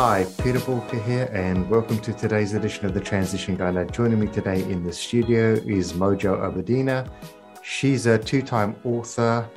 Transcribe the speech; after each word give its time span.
Hi, 0.00 0.24
Peter 0.44 0.60
Walker 0.70 0.96
here, 0.96 1.28
and 1.32 1.68
welcome 1.68 1.98
to 2.02 2.12
today's 2.12 2.54
edition 2.54 2.86
of 2.86 2.94
the 2.94 3.00
Transition 3.00 3.56
Guide. 3.56 3.92
Joining 3.92 4.20
me 4.20 4.28
today 4.28 4.62
in 4.62 4.84
the 4.84 4.92
studio 4.92 5.54
is 5.54 5.92
Mojo 5.92 6.38
Obadina. 6.38 7.10
She's 7.64 8.06
a 8.06 8.16
two 8.16 8.40
time 8.40 8.76
author. 8.84 9.50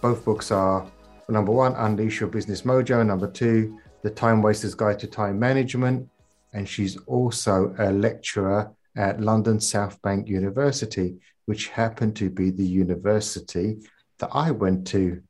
Both 0.00 0.24
books 0.24 0.50
are 0.50 0.90
number 1.28 1.52
one, 1.52 1.74
Unleash 1.74 2.20
Your 2.20 2.30
Business 2.30 2.62
Mojo, 2.62 3.06
number 3.06 3.30
two, 3.30 3.78
The 4.02 4.08
Time 4.08 4.40
Waster's 4.40 4.74
Guide 4.74 4.98
to 5.00 5.06
Time 5.06 5.38
Management. 5.38 6.08
And 6.54 6.66
she's 6.66 6.96
also 7.04 7.74
a 7.78 7.92
lecturer 7.92 8.72
at 8.96 9.20
London 9.20 9.60
South 9.60 10.00
Bank 10.00 10.26
University, 10.26 11.18
which 11.44 11.68
happened 11.68 12.16
to 12.16 12.30
be 12.30 12.48
the 12.48 12.64
university 12.64 13.76
that 14.20 14.30
I 14.32 14.52
went 14.52 14.86
to. 14.86 15.20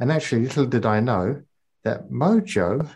And 0.00 0.10
actually, 0.10 0.44
little 0.44 0.64
did 0.64 0.86
I 0.86 1.00
know 1.00 1.42
that 1.84 2.08
Mojo 2.08 2.88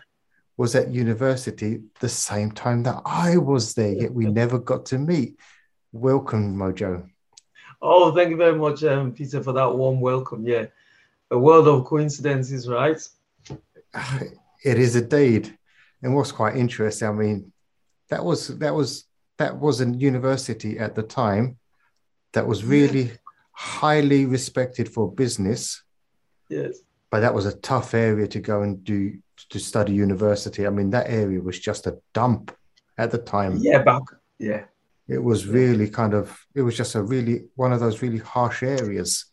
was 0.57 0.75
at 0.75 0.91
university 0.91 1.81
the 1.99 2.09
same 2.09 2.51
time 2.51 2.83
that 2.83 3.01
I 3.05 3.37
was 3.37 3.75
there, 3.75 3.93
yet 3.93 4.13
we 4.13 4.25
never 4.25 4.57
got 4.57 4.87
to 4.87 4.97
meet. 4.97 5.39
Welcome, 5.91 6.57
Mojo. 6.57 7.07
Oh, 7.81 8.13
thank 8.13 8.31
you 8.31 8.37
very 8.37 8.57
much, 8.57 8.83
um, 8.83 9.13
Peter, 9.13 9.41
for 9.43 9.53
that 9.53 9.75
warm 9.75 10.01
welcome. 10.01 10.45
Yeah, 10.45 10.65
a 11.29 11.37
world 11.37 11.67
of 11.67 11.85
coincidences, 11.85 12.67
right? 12.67 12.99
It 14.63 14.79
is 14.79 14.95
indeed. 14.95 15.55
And 16.01 16.15
what's 16.15 16.31
quite 16.31 16.57
interesting, 16.57 17.07
I 17.07 17.11
mean, 17.11 17.53
that 18.09 18.25
was 18.25 18.47
that 18.57 18.73
was 18.73 19.05
that 19.37 19.59
was 19.59 19.81
a 19.81 19.87
university 19.87 20.79
at 20.79 20.95
the 20.95 21.03
time 21.03 21.57
that 22.33 22.47
was 22.47 22.65
really 22.65 23.11
highly 23.51 24.25
respected 24.25 24.89
for 24.89 25.11
business. 25.11 25.83
Yes. 26.49 26.79
But 27.09 27.21
that 27.21 27.33
was 27.33 27.45
a 27.45 27.57
tough 27.57 27.93
area 27.93 28.27
to 28.27 28.39
go 28.39 28.61
and 28.63 28.83
do 28.83 29.17
to 29.49 29.59
study 29.59 29.93
university. 29.93 30.65
I 30.67 30.69
mean, 30.69 30.89
that 30.91 31.09
area 31.09 31.39
was 31.39 31.59
just 31.59 31.87
a 31.87 31.99
dump 32.13 32.55
at 32.97 33.11
the 33.11 33.17
time. 33.17 33.57
Yeah, 33.57 33.83
back. 33.83 34.03
Yeah. 34.39 34.65
It 35.07 35.23
was 35.23 35.47
really 35.47 35.89
kind 35.89 36.13
of, 36.13 36.37
it 36.53 36.63
was 36.63 36.75
just 36.75 36.95
a 36.95 37.01
really, 37.01 37.45
one 37.55 37.71
of 37.71 37.79
those 37.79 38.01
really 38.01 38.17
harsh 38.17 38.61
areas. 38.63 39.25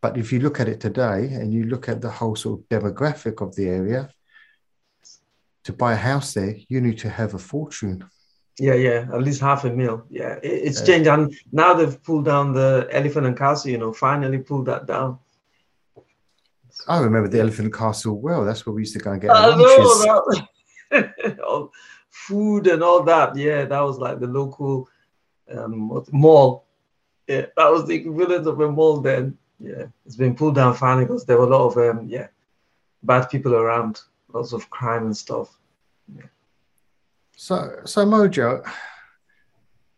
But 0.00 0.16
if 0.18 0.32
you 0.32 0.38
look 0.38 0.60
at 0.60 0.68
it 0.68 0.80
today 0.80 1.30
and 1.32 1.52
you 1.52 1.64
look 1.64 1.88
at 1.88 2.00
the 2.00 2.10
whole 2.10 2.36
sort 2.36 2.60
of 2.60 2.68
demographic 2.68 3.40
of 3.40 3.56
the 3.56 3.68
area, 3.68 4.10
to 5.64 5.72
buy 5.72 5.94
a 5.94 5.96
house 5.96 6.34
there, 6.34 6.54
you 6.68 6.80
need 6.80 6.98
to 6.98 7.08
have 7.08 7.34
a 7.34 7.38
fortune. 7.38 8.04
Yeah, 8.60 8.74
yeah, 8.74 9.08
at 9.12 9.22
least 9.22 9.40
half 9.40 9.64
a 9.64 9.70
mil. 9.70 10.04
Yeah, 10.10 10.34
it, 10.42 10.46
it's 10.68 10.80
yeah. 10.80 10.86
changed. 10.86 11.08
And 11.08 11.34
now 11.50 11.74
they've 11.74 12.00
pulled 12.04 12.26
down 12.26 12.52
the 12.52 12.86
elephant 12.92 13.26
and 13.26 13.36
castle, 13.36 13.70
you 13.70 13.78
know, 13.78 13.92
finally 13.92 14.38
pulled 14.38 14.66
that 14.66 14.86
down. 14.86 15.18
I 16.88 16.98
remember 17.00 17.28
the 17.28 17.40
Elephant 17.40 17.72
Castle 17.72 18.20
well. 18.20 18.44
That's 18.44 18.64
where 18.66 18.74
we 18.74 18.82
used 18.82 18.94
to 18.94 18.98
go 18.98 19.12
and 19.12 19.20
get 19.20 19.28
lunches. 19.28 20.06
Know, 21.38 21.70
food 22.10 22.66
and 22.66 22.82
all 22.82 23.02
that. 23.04 23.36
Yeah, 23.36 23.64
that 23.64 23.80
was 23.80 23.98
like 23.98 24.20
the 24.20 24.26
local 24.26 24.88
um, 25.50 26.04
mall. 26.12 26.66
Yeah, 27.26 27.46
that 27.56 27.70
was 27.70 27.86
the 27.86 27.94
equivalent 27.94 28.46
of 28.46 28.60
a 28.60 28.70
mall 28.70 29.00
then. 29.00 29.38
Yeah, 29.60 29.86
it's 30.04 30.16
been 30.16 30.34
pulled 30.34 30.56
down 30.56 30.74
finally 30.74 31.06
because 31.06 31.24
there 31.24 31.38
were 31.38 31.46
a 31.46 31.56
lot 31.56 31.66
of 31.66 31.76
um, 31.78 32.06
yeah 32.08 32.28
bad 33.04 33.28
people 33.30 33.54
around, 33.54 34.00
lots 34.32 34.52
of 34.52 34.68
crime 34.70 35.04
and 35.06 35.16
stuff. 35.16 35.56
Yeah. 36.14 36.24
So, 37.36 37.80
so 37.84 38.04
Mojo, 38.04 38.66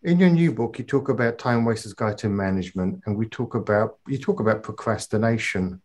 in 0.02 0.18
your 0.18 0.30
new 0.30 0.52
book, 0.52 0.78
you 0.78 0.84
talk 0.84 1.08
about 1.08 1.38
time 1.38 1.64
wasters 1.64 1.94
guide 1.94 2.18
to 2.18 2.28
management, 2.28 3.02
and 3.06 3.16
we 3.16 3.28
talk 3.28 3.54
about 3.54 3.98
you 4.06 4.18
talk 4.18 4.40
about 4.40 4.62
procrastination. 4.62 5.80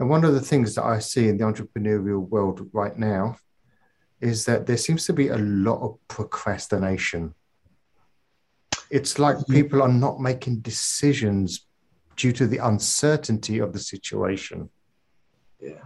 And 0.00 0.08
one 0.08 0.24
of 0.24 0.32
the 0.32 0.40
things 0.40 0.74
that 0.74 0.84
I 0.84 0.98
see 0.98 1.28
in 1.28 1.36
the 1.36 1.44
entrepreneurial 1.44 2.26
world 2.26 2.66
right 2.72 2.98
now 2.98 3.36
is 4.22 4.46
that 4.46 4.66
there 4.66 4.78
seems 4.78 5.04
to 5.06 5.12
be 5.12 5.28
a 5.28 5.36
lot 5.36 5.82
of 5.82 5.98
procrastination. 6.08 7.34
It's 8.90 9.18
like 9.18 9.36
people 9.46 9.82
are 9.82 9.92
not 9.92 10.18
making 10.18 10.60
decisions 10.60 11.66
due 12.16 12.32
to 12.32 12.46
the 12.46 12.58
uncertainty 12.66 13.58
of 13.58 13.74
the 13.74 13.78
situation. 13.78 14.70
Yeah, 15.60 15.84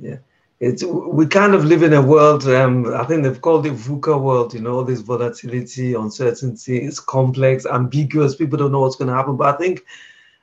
yeah. 0.00 0.18
It's 0.60 0.84
we 0.84 1.26
kind 1.26 1.54
of 1.54 1.64
live 1.64 1.82
in 1.82 1.94
a 1.94 2.00
world. 2.00 2.46
Um, 2.46 2.94
I 2.94 3.04
think 3.04 3.24
they've 3.24 3.40
called 3.40 3.66
it 3.66 3.72
VUCA 3.72 4.20
world. 4.20 4.54
You 4.54 4.60
know, 4.60 4.74
all 4.74 4.84
this 4.84 5.00
volatility, 5.00 5.94
uncertainty. 5.94 6.78
It's 6.78 7.00
complex, 7.00 7.66
ambiguous. 7.66 8.36
People 8.36 8.58
don't 8.58 8.70
know 8.70 8.82
what's 8.82 8.94
going 8.94 9.08
to 9.08 9.16
happen. 9.16 9.36
But 9.36 9.56
I 9.56 9.58
think 9.58 9.84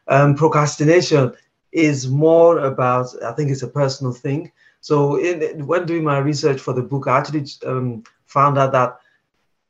um, 0.09 0.35
procrastination 0.35 1.33
is 1.71 2.07
more 2.07 2.59
about, 2.59 3.07
I 3.23 3.31
think 3.33 3.51
it's 3.51 3.63
a 3.63 3.67
personal 3.67 4.13
thing. 4.13 4.51
So 4.81 5.17
in, 5.17 5.65
when 5.67 5.85
doing 5.85 6.03
my 6.03 6.19
research 6.19 6.59
for 6.59 6.73
the 6.73 6.81
book, 6.81 7.07
I 7.07 7.17
actually 7.19 7.45
um, 7.65 8.03
found 8.25 8.57
out 8.57 8.71
that 8.71 8.99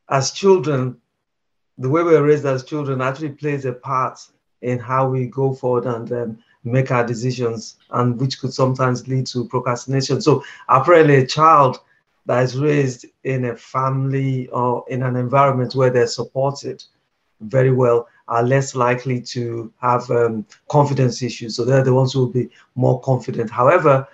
as 0.08 0.32
children, 0.32 0.96
the 1.78 1.88
way 1.88 2.02
we 2.02 2.14
are 2.14 2.22
raised 2.22 2.44
as 2.46 2.64
children 2.64 3.00
actually 3.00 3.30
plays 3.30 3.64
a 3.64 3.72
part 3.72 4.20
in 4.62 4.78
how 4.78 5.08
we 5.08 5.26
go 5.26 5.54
forward 5.54 5.86
and 5.86 6.12
um, 6.12 6.38
make 6.64 6.90
our 6.90 7.06
decisions, 7.06 7.76
and 7.90 8.20
which 8.20 8.38
could 8.38 8.52
sometimes 8.52 9.08
lead 9.08 9.26
to 9.26 9.48
procrastination. 9.48 10.20
So 10.20 10.44
apparently, 10.68 11.16
a 11.16 11.26
child 11.26 11.80
that 12.26 12.42
is 12.42 12.58
raised 12.58 13.06
in 13.24 13.46
a 13.46 13.56
family 13.56 14.48
or 14.48 14.84
in 14.88 15.02
an 15.02 15.16
environment 15.16 15.74
where 15.74 15.90
they're 15.90 16.06
supported 16.06 16.84
very 17.40 17.72
well 17.72 18.06
are 18.30 18.44
less 18.44 18.76
likely 18.76 19.20
to 19.20 19.72
have 19.80 20.08
um, 20.10 20.46
confidence 20.68 21.20
issues. 21.20 21.56
So 21.56 21.64
they're 21.64 21.84
the 21.84 21.92
ones 21.92 22.12
who 22.12 22.20
will 22.20 22.32
be 22.32 22.48
more 22.76 23.00
confident. 23.00 23.50
However, 23.50 24.06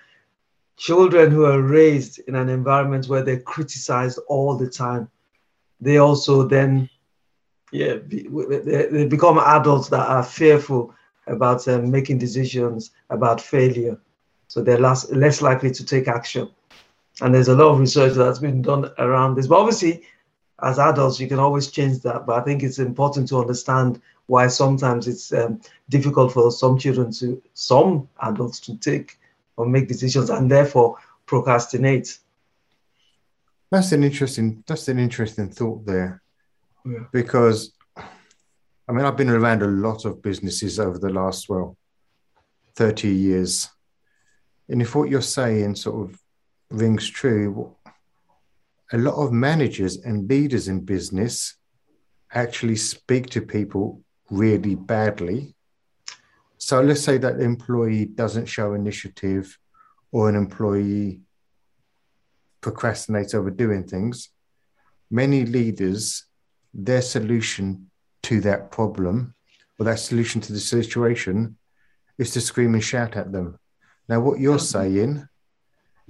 children 0.78 1.30
who 1.30 1.44
are 1.44 1.60
raised 1.60 2.20
in 2.26 2.34
an 2.34 2.48
environment 2.48 3.08
where 3.08 3.22
they're 3.22 3.40
criticized 3.40 4.18
all 4.26 4.56
the 4.56 4.68
time, 4.68 5.08
they 5.82 5.98
also 5.98 6.48
then, 6.48 6.88
yeah, 7.72 7.96
be, 7.96 8.26
they, 8.64 9.06
become 9.06 9.38
adults 9.38 9.90
that 9.90 10.08
are 10.08 10.22
fearful 10.22 10.94
about 11.26 11.68
um, 11.68 11.90
making 11.90 12.18
decisions 12.18 12.92
about 13.10 13.38
failure. 13.40 14.00
So 14.48 14.62
they're 14.62 14.80
less, 14.80 15.10
less 15.10 15.42
likely 15.42 15.70
to 15.72 15.84
take 15.84 16.08
action. 16.08 16.48
And 17.20 17.34
there's 17.34 17.48
a 17.48 17.56
lot 17.56 17.72
of 17.72 17.80
research 17.80 18.14
that's 18.14 18.38
been 18.38 18.62
done 18.62 18.90
around 18.98 19.34
this. 19.34 19.46
But 19.46 19.58
obviously, 19.58 20.04
as 20.62 20.78
adults, 20.78 21.20
you 21.20 21.28
can 21.28 21.38
always 21.38 21.70
change 21.70 22.00
that. 22.00 22.26
But 22.26 22.40
I 22.40 22.44
think 22.44 22.62
it's 22.62 22.78
important 22.78 23.28
to 23.28 23.38
understand 23.38 24.00
why 24.26 24.48
sometimes 24.48 25.06
it's 25.06 25.32
um, 25.32 25.60
difficult 25.88 26.32
for 26.32 26.50
some 26.50 26.78
children 26.78 27.12
to, 27.12 27.40
some 27.54 28.08
adults 28.22 28.60
to 28.60 28.76
take 28.78 29.18
or 29.56 29.66
make 29.66 29.88
decisions 29.88 30.30
and 30.30 30.50
therefore 30.50 30.96
procrastinate. 31.26 32.18
That's 33.70 33.92
an 33.92 34.04
interesting. 34.04 34.62
That's 34.66 34.88
an 34.88 34.98
interesting 34.98 35.50
thought 35.50 35.84
there, 35.84 36.22
yeah. 36.84 37.00
because 37.12 37.72
I 37.96 38.92
mean 38.92 39.04
I've 39.04 39.16
been 39.16 39.28
around 39.28 39.62
a 39.62 39.66
lot 39.66 40.04
of 40.04 40.22
businesses 40.22 40.78
over 40.78 40.98
the 40.98 41.10
last 41.10 41.48
well, 41.48 41.76
thirty 42.76 43.08
years, 43.08 43.68
and 44.68 44.80
if 44.80 44.94
what 44.94 45.10
you're 45.10 45.20
saying 45.20 45.74
sort 45.74 46.08
of 46.08 46.22
rings 46.70 47.10
true, 47.10 47.74
a 48.92 48.98
lot 48.98 49.14
of 49.14 49.32
managers 49.32 49.96
and 49.98 50.28
leaders 50.28 50.68
in 50.68 50.80
business 50.84 51.56
actually 52.32 52.76
speak 52.76 53.28
to 53.30 53.40
people 53.40 54.02
really 54.30 54.74
badly. 54.74 55.54
So 56.58 56.80
let's 56.80 57.02
say 57.02 57.18
that 57.18 57.38
the 57.38 57.44
employee 57.44 58.06
doesn't 58.06 58.46
show 58.46 58.74
initiative 58.74 59.58
or 60.12 60.28
an 60.28 60.36
employee 60.36 61.20
procrastinates 62.62 63.34
over 63.34 63.50
doing 63.50 63.84
things. 63.84 64.30
Many 65.10 65.44
leaders, 65.44 66.24
their 66.72 67.02
solution 67.02 67.90
to 68.24 68.40
that 68.40 68.70
problem 68.70 69.34
or 69.78 69.84
that 69.84 69.98
solution 69.98 70.40
to 70.42 70.52
the 70.52 70.60
situation 70.60 71.56
is 72.18 72.32
to 72.32 72.40
scream 72.40 72.74
and 72.74 72.82
shout 72.82 73.16
at 73.16 73.32
them. 73.32 73.58
Now, 74.08 74.20
what 74.20 74.40
you're 74.40 74.58
saying 74.58 75.28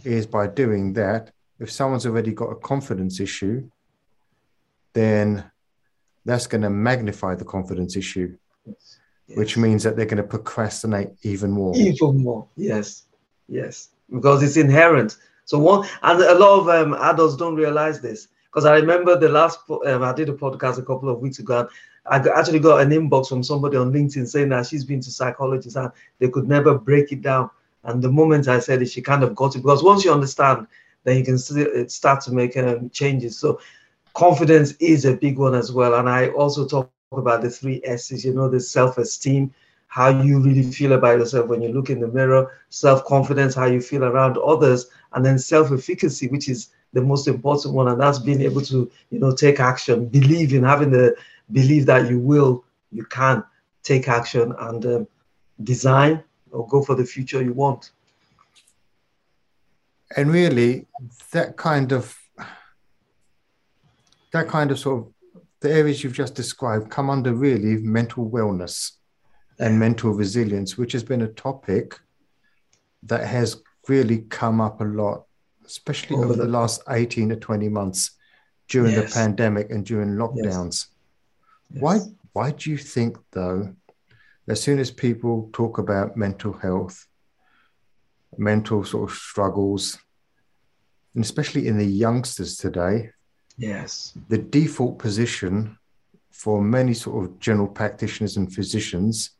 is 0.04 0.26
by 0.26 0.46
doing 0.46 0.92
that, 0.94 1.32
if 1.58 1.70
someone's 1.70 2.06
already 2.06 2.32
got 2.32 2.50
a 2.50 2.56
confidence 2.56 3.20
issue, 3.20 3.68
then 4.92 5.44
that's 6.24 6.46
going 6.46 6.62
to 6.62 6.70
magnify 6.70 7.34
the 7.34 7.44
confidence 7.44 7.96
issue, 7.96 8.36
yes. 8.66 8.98
Yes. 9.26 9.38
which 9.38 9.56
means 9.56 9.82
that 9.82 9.96
they're 9.96 10.06
going 10.06 10.16
to 10.18 10.22
procrastinate 10.22 11.10
even 11.22 11.50
more. 11.50 11.74
Even 11.76 12.22
more, 12.22 12.46
yes, 12.56 13.04
yes, 13.48 13.90
because 14.10 14.42
it's 14.42 14.56
inherent. 14.56 15.16
So 15.44 15.58
one, 15.58 15.88
and 16.02 16.20
a 16.20 16.34
lot 16.34 16.60
of 16.60 16.68
um, 16.68 16.94
adults 16.94 17.36
don't 17.36 17.54
realize 17.54 18.00
this. 18.00 18.28
Because 18.46 18.64
I 18.64 18.76
remember 18.76 19.18
the 19.18 19.28
last, 19.28 19.58
um, 19.68 20.02
I 20.02 20.12
did 20.14 20.30
a 20.30 20.32
podcast 20.32 20.78
a 20.78 20.82
couple 20.82 21.10
of 21.10 21.20
weeks 21.20 21.38
ago. 21.40 21.68
I 22.06 22.16
actually 22.16 22.58
got 22.58 22.80
an 22.80 22.90
inbox 22.90 23.28
from 23.28 23.42
somebody 23.42 23.76
on 23.76 23.92
LinkedIn 23.92 24.26
saying 24.26 24.48
that 24.48 24.66
she's 24.66 24.84
been 24.84 25.00
to 25.02 25.10
psychologists 25.10 25.76
and 25.76 25.90
they 26.18 26.28
could 26.28 26.48
never 26.48 26.78
break 26.78 27.12
it 27.12 27.20
down. 27.20 27.50
And 27.84 28.02
the 28.02 28.10
moment 28.10 28.48
I 28.48 28.60
said 28.60 28.80
it, 28.80 28.86
she 28.86 29.02
kind 29.02 29.22
of 29.22 29.34
got 29.34 29.56
it 29.56 29.58
because 29.58 29.82
once 29.82 30.04
you 30.04 30.12
understand 30.12 30.66
then 31.06 31.18
you 31.18 31.24
can 31.24 31.88
start 31.88 32.20
to 32.22 32.32
make 32.32 32.56
um, 32.56 32.90
changes. 32.90 33.38
So 33.38 33.60
confidence 34.14 34.74
is 34.80 35.04
a 35.04 35.16
big 35.16 35.38
one 35.38 35.54
as 35.54 35.72
well. 35.72 35.94
And 35.94 36.08
I 36.08 36.28
also 36.28 36.66
talk 36.66 36.90
about 37.12 37.42
the 37.42 37.50
three 37.50 37.80
S's, 37.84 38.24
you 38.24 38.34
know, 38.34 38.48
the 38.48 38.60
self-esteem, 38.60 39.54
how 39.86 40.08
you 40.08 40.40
really 40.40 40.64
feel 40.64 40.92
about 40.92 41.18
yourself 41.18 41.46
when 41.48 41.62
you 41.62 41.68
look 41.68 41.90
in 41.90 42.00
the 42.00 42.08
mirror, 42.08 42.50
self 42.70 43.04
confidence, 43.04 43.54
how 43.54 43.66
you 43.66 43.80
feel 43.80 44.04
around 44.04 44.36
others, 44.38 44.86
and 45.12 45.24
then 45.24 45.38
self 45.38 45.70
efficacy, 45.72 46.28
which 46.28 46.48
is 46.48 46.70
the 46.92 47.00
most 47.02 47.28
important 47.28 47.74
one. 47.74 47.88
And 47.88 48.00
that's 48.00 48.18
being 48.18 48.42
able 48.42 48.62
to, 48.62 48.90
you 49.10 49.18
know, 49.20 49.34
take 49.34 49.60
action, 49.60 50.06
believe 50.06 50.52
in 50.52 50.64
having 50.64 50.90
the 50.90 51.14
belief 51.52 51.86
that 51.86 52.10
you 52.10 52.18
will, 52.18 52.64
you 52.90 53.04
can 53.04 53.44
take 53.84 54.08
action 54.08 54.52
and 54.58 54.84
um, 54.86 55.06
design 55.62 56.22
or 56.50 56.66
go 56.66 56.82
for 56.82 56.96
the 56.96 57.04
future 57.04 57.42
you 57.42 57.52
want. 57.52 57.92
And 60.14 60.30
really, 60.30 60.86
that 61.32 61.56
kind 61.56 61.92
of 61.92 62.16
that 64.32 64.48
kind 64.48 64.70
of 64.70 64.78
sort 64.78 65.06
of 65.06 65.12
the 65.60 65.72
areas 65.72 66.04
you've 66.04 66.12
just 66.12 66.34
described 66.34 66.90
come 66.90 67.08
under 67.08 67.32
really 67.32 67.76
mental 67.78 68.28
wellness 68.28 68.92
and 69.58 69.78
mental 69.78 70.10
resilience, 70.10 70.76
which 70.76 70.92
has 70.92 71.02
been 71.02 71.22
a 71.22 71.28
topic 71.28 71.98
that 73.04 73.26
has 73.26 73.62
really 73.88 74.18
come 74.28 74.60
up 74.60 74.80
a 74.80 74.84
lot, 74.84 75.24
especially 75.64 76.16
over, 76.16 76.26
over 76.26 76.34
the, 76.34 76.46
last 76.46 76.82
18 76.90 77.30
to 77.30 77.36
20 77.36 77.68
months 77.68 78.10
during 78.68 78.92
yes. 78.92 79.14
the 79.14 79.18
pandemic 79.18 79.70
and 79.70 79.86
during 79.86 80.10
lockdowns. 80.10 80.88
Yes. 81.70 81.82
Why 81.82 81.98
why 82.32 82.50
do 82.50 82.70
you 82.70 82.76
think 82.76 83.16
though, 83.32 83.74
as 84.48 84.60
soon 84.60 84.78
as 84.78 84.90
people 84.90 85.48
talk 85.52 85.78
about 85.78 86.16
mental 86.16 86.52
health, 86.52 87.06
mental 88.36 88.84
sort 88.84 89.10
of 89.10 89.16
struggles, 89.16 89.98
and 91.14 91.24
especially 91.24 91.66
in 91.66 91.78
the 91.78 91.86
youngsters 91.86 92.56
today, 92.56 93.10
yes, 93.56 94.16
the 94.28 94.38
default 94.38 94.98
position 94.98 95.78
for 96.30 96.60
many 96.60 96.92
sort 96.92 97.24
of 97.24 97.40
general 97.40 97.66
practitioners 97.66 98.36
and 98.36 98.52
physicians 98.52 99.30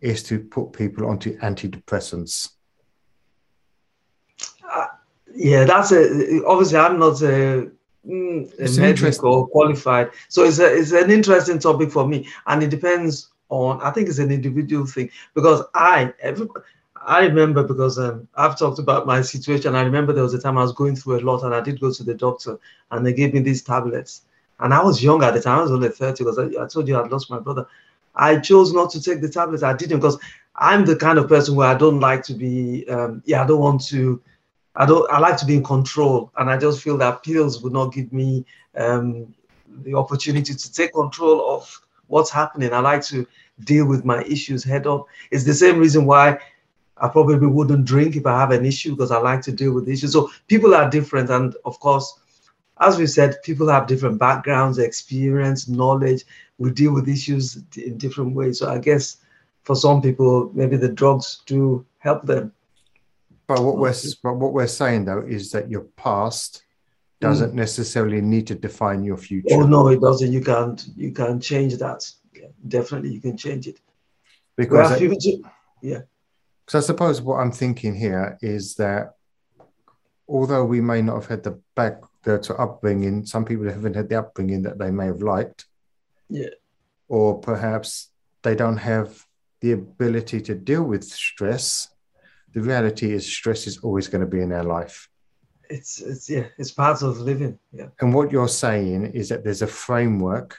is 0.00 0.22
to 0.24 0.40
put 0.40 0.72
people 0.72 1.06
onto 1.06 1.38
antidepressants. 1.38 2.50
Uh, 4.68 4.86
yeah, 5.34 5.64
that's 5.64 5.92
a 5.92 6.44
obviously 6.44 6.78
I'm 6.78 6.98
not 6.98 7.20
a, 7.22 7.70
mm, 8.06 8.58
a 8.58 8.80
medical 8.80 9.46
qualified, 9.46 10.10
so 10.28 10.44
it's 10.44 10.58
a, 10.58 10.74
it's 10.74 10.92
an 10.92 11.10
interesting 11.10 11.58
topic 11.58 11.90
for 11.90 12.08
me, 12.08 12.26
and 12.46 12.62
it 12.62 12.70
depends 12.70 13.30
on 13.48 13.80
I 13.82 13.90
think 13.90 14.08
it's 14.08 14.18
an 14.18 14.32
individual 14.32 14.86
thing 14.86 15.10
because 15.34 15.62
I 15.74 16.12
every, 16.20 16.48
I 17.06 17.24
remember 17.24 17.62
because 17.64 17.98
um, 17.98 18.28
I've 18.34 18.58
talked 18.58 18.78
about 18.78 19.06
my 19.06 19.22
situation. 19.22 19.74
I 19.74 19.82
remember 19.82 20.12
there 20.12 20.22
was 20.22 20.34
a 20.34 20.40
time 20.40 20.58
I 20.58 20.62
was 20.62 20.72
going 20.72 20.96
through 20.96 21.18
a 21.18 21.22
lot, 21.22 21.42
and 21.42 21.54
I 21.54 21.60
did 21.60 21.80
go 21.80 21.92
to 21.92 22.04
the 22.04 22.14
doctor, 22.14 22.58
and 22.90 23.04
they 23.04 23.12
gave 23.12 23.34
me 23.34 23.40
these 23.40 23.62
tablets. 23.62 24.22
And 24.60 24.72
I 24.72 24.82
was 24.82 25.02
young 25.02 25.22
at 25.22 25.34
the 25.34 25.40
time; 25.40 25.58
I 25.58 25.62
was 25.62 25.72
only 25.72 25.88
thirty 25.88 26.24
because 26.24 26.38
I, 26.38 26.44
I 26.62 26.66
told 26.66 26.88
you 26.88 26.98
I'd 26.98 27.10
lost 27.10 27.30
my 27.30 27.38
brother. 27.38 27.66
I 28.14 28.38
chose 28.38 28.72
not 28.72 28.90
to 28.90 29.02
take 29.02 29.20
the 29.20 29.28
tablets. 29.28 29.62
I 29.62 29.74
didn't 29.74 29.98
because 29.98 30.18
I'm 30.56 30.84
the 30.84 30.96
kind 30.96 31.18
of 31.18 31.28
person 31.28 31.56
where 31.56 31.68
I 31.68 31.74
don't 31.74 32.00
like 32.00 32.22
to 32.24 32.34
be. 32.34 32.88
Um, 32.88 33.22
yeah, 33.24 33.42
I 33.42 33.46
don't 33.46 33.60
want 33.60 33.84
to. 33.88 34.20
I 34.76 34.86
don't. 34.86 35.10
I 35.10 35.18
like 35.18 35.36
to 35.38 35.46
be 35.46 35.56
in 35.56 35.64
control, 35.64 36.30
and 36.38 36.50
I 36.50 36.56
just 36.56 36.82
feel 36.82 36.96
that 36.98 37.22
pills 37.22 37.62
would 37.62 37.72
not 37.72 37.92
give 37.92 38.12
me 38.12 38.44
um, 38.76 39.34
the 39.82 39.94
opportunity 39.94 40.54
to 40.54 40.72
take 40.72 40.92
control 40.92 41.54
of 41.54 41.80
what's 42.06 42.30
happening. 42.30 42.72
I 42.72 42.78
like 42.80 43.02
to 43.06 43.26
deal 43.64 43.86
with 43.86 44.04
my 44.04 44.22
issues 44.24 44.62
head 44.64 44.86
on. 44.86 45.04
It's 45.30 45.44
the 45.44 45.54
same 45.54 45.78
reason 45.78 46.04
why 46.04 46.38
I 47.02 47.08
probably 47.08 47.48
wouldn't 47.48 47.84
drink 47.84 48.14
if 48.14 48.26
I 48.26 48.38
have 48.38 48.52
an 48.52 48.64
issue 48.64 48.92
because 48.92 49.10
I 49.10 49.18
like 49.18 49.42
to 49.42 49.52
deal 49.52 49.72
with 49.72 49.88
issues. 49.88 50.12
So 50.12 50.30
people 50.46 50.72
are 50.74 50.88
different, 50.88 51.30
and 51.30 51.54
of 51.64 51.78
course, 51.80 52.20
as 52.80 52.96
we 52.96 53.06
said, 53.06 53.42
people 53.42 53.68
have 53.68 53.88
different 53.88 54.18
backgrounds, 54.18 54.78
experience, 54.78 55.68
knowledge. 55.68 56.24
We 56.58 56.70
deal 56.70 56.94
with 56.94 57.08
issues 57.08 57.58
in 57.76 57.98
different 57.98 58.34
ways. 58.36 58.60
So 58.60 58.70
I 58.70 58.78
guess 58.78 59.16
for 59.64 59.74
some 59.74 60.00
people, 60.00 60.50
maybe 60.54 60.76
the 60.76 60.88
drugs 60.88 61.42
do 61.44 61.84
help 61.98 62.22
them. 62.22 62.52
But 63.48 63.62
what 63.62 63.78
we're 63.78 63.94
but 64.22 64.34
what 64.34 64.52
we're 64.52 64.68
saying 64.68 65.04
though 65.04 65.22
is 65.22 65.50
that 65.50 65.68
your 65.68 65.82
past 65.96 66.62
doesn't 67.20 67.52
mm. 67.52 67.54
necessarily 67.54 68.20
need 68.20 68.46
to 68.46 68.54
define 68.54 69.02
your 69.02 69.16
future. 69.16 69.56
Oh 69.56 69.66
no, 69.66 69.88
it 69.88 70.00
doesn't. 70.00 70.32
You 70.32 70.40
can't 70.40 70.84
you 70.96 71.12
can't 71.12 71.42
change 71.42 71.76
that. 71.78 72.08
Yeah, 72.32 72.48
definitely, 72.66 73.12
you 73.12 73.20
can 73.20 73.36
change 73.36 73.66
it. 73.66 73.80
Because 74.56 74.96
future, 74.98 75.38
yeah. 75.80 76.02
Because 76.72 76.84
I 76.84 76.86
suppose 76.86 77.20
what 77.20 77.36
I'm 77.36 77.52
thinking 77.52 77.94
here 77.94 78.38
is 78.40 78.76
that 78.76 79.16
although 80.26 80.64
we 80.64 80.80
may 80.80 81.02
not 81.02 81.16
have 81.16 81.26
had 81.26 81.42
the 81.42 81.60
back 81.74 82.00
the 82.22 82.38
to 82.38 82.54
upbringing. 82.54 83.26
Some 83.26 83.44
people 83.44 83.68
haven't 83.68 83.96
had 83.96 84.08
the 84.08 84.18
upbringing 84.18 84.62
that 84.62 84.78
they 84.78 84.90
may 84.90 85.06
have 85.06 85.22
liked. 85.22 85.66
Yeah. 86.28 86.50
Or 87.08 87.38
perhaps 87.38 88.10
they 88.42 88.54
don't 88.54 88.78
have 88.78 89.24
the 89.60 89.72
ability 89.72 90.40
to 90.42 90.54
deal 90.54 90.82
with 90.82 91.04
stress. 91.04 91.88
The 92.54 92.60
reality 92.60 93.12
is 93.12 93.26
stress 93.26 93.66
is 93.66 93.78
always 93.78 94.08
going 94.08 94.20
to 94.20 94.26
be 94.26 94.40
in 94.40 94.52
our 94.52 94.64
life. 94.64 95.08
It's 95.68 96.00
it's 96.00 96.28
yeah, 96.28 96.46
it's 96.58 96.70
part 96.70 97.02
of 97.02 97.18
living. 97.18 97.58
Yeah. 97.72 97.88
And 98.00 98.12
what 98.12 98.30
you're 98.30 98.48
saying 98.48 99.12
is 99.14 99.28
that 99.30 99.42
there's 99.42 99.62
a 99.62 99.66
framework 99.66 100.58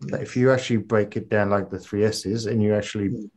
that 0.00 0.22
if 0.22 0.36
you 0.36 0.52
actually 0.52 0.76
break 0.78 1.16
it 1.16 1.28
down 1.28 1.50
like 1.50 1.70
the 1.70 1.78
three 1.78 2.04
S's 2.04 2.46
and 2.46 2.62
you 2.62 2.74
actually 2.74 3.08
mm. 3.08 3.30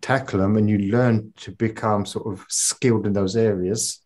Tackle 0.00 0.40
them 0.40 0.56
and 0.56 0.68
you 0.68 0.78
learn 0.78 1.32
to 1.36 1.52
become 1.52 2.06
sort 2.06 2.26
of 2.26 2.44
skilled 2.48 3.06
in 3.06 3.12
those 3.12 3.36
areas, 3.36 4.00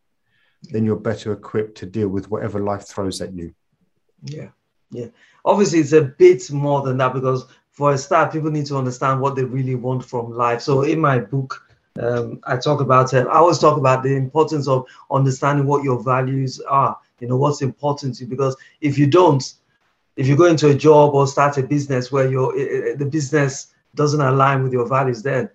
then 0.62 0.84
you're 0.84 0.96
better 0.96 1.32
equipped 1.32 1.78
to 1.78 1.86
deal 1.86 2.08
with 2.08 2.30
whatever 2.30 2.60
life 2.60 2.86
throws 2.86 3.20
at 3.20 3.34
you. 3.34 3.54
Yeah, 4.22 4.48
yeah. 4.90 5.06
Obviously, 5.44 5.80
it's 5.80 5.92
a 5.92 6.02
bit 6.02 6.50
more 6.50 6.82
than 6.82 6.98
that 6.98 7.14
because 7.14 7.46
for 7.70 7.92
a 7.92 7.98
start, 7.98 8.32
people 8.32 8.50
need 8.50 8.66
to 8.66 8.76
understand 8.76 9.20
what 9.20 9.36
they 9.36 9.44
really 9.44 9.74
want 9.74 10.04
from 10.04 10.32
life. 10.32 10.60
So 10.60 10.82
in 10.82 11.00
my 11.00 11.18
book, 11.18 11.66
um, 11.98 12.40
I 12.44 12.56
talk 12.56 12.80
about 12.80 13.14
it. 13.14 13.26
I 13.26 13.36
always 13.36 13.58
talk 13.58 13.78
about 13.78 14.02
the 14.02 14.14
importance 14.14 14.68
of 14.68 14.86
understanding 15.10 15.66
what 15.66 15.82
your 15.82 16.02
values 16.02 16.60
are. 16.60 16.98
You 17.20 17.28
know 17.28 17.36
what's 17.36 17.62
important 17.62 18.16
to 18.16 18.24
you 18.24 18.30
because 18.30 18.56
if 18.80 18.98
you 18.98 19.06
don't, 19.06 19.54
if 20.16 20.26
you 20.26 20.36
go 20.36 20.46
into 20.46 20.68
a 20.68 20.74
job 20.74 21.14
or 21.14 21.26
start 21.26 21.58
a 21.58 21.62
business 21.62 22.10
where 22.10 22.28
your 22.28 22.52
the 22.96 23.08
business 23.10 23.68
doesn't 23.94 24.20
align 24.20 24.62
with 24.62 24.72
your 24.72 24.86
values, 24.86 25.22
then 25.22 25.50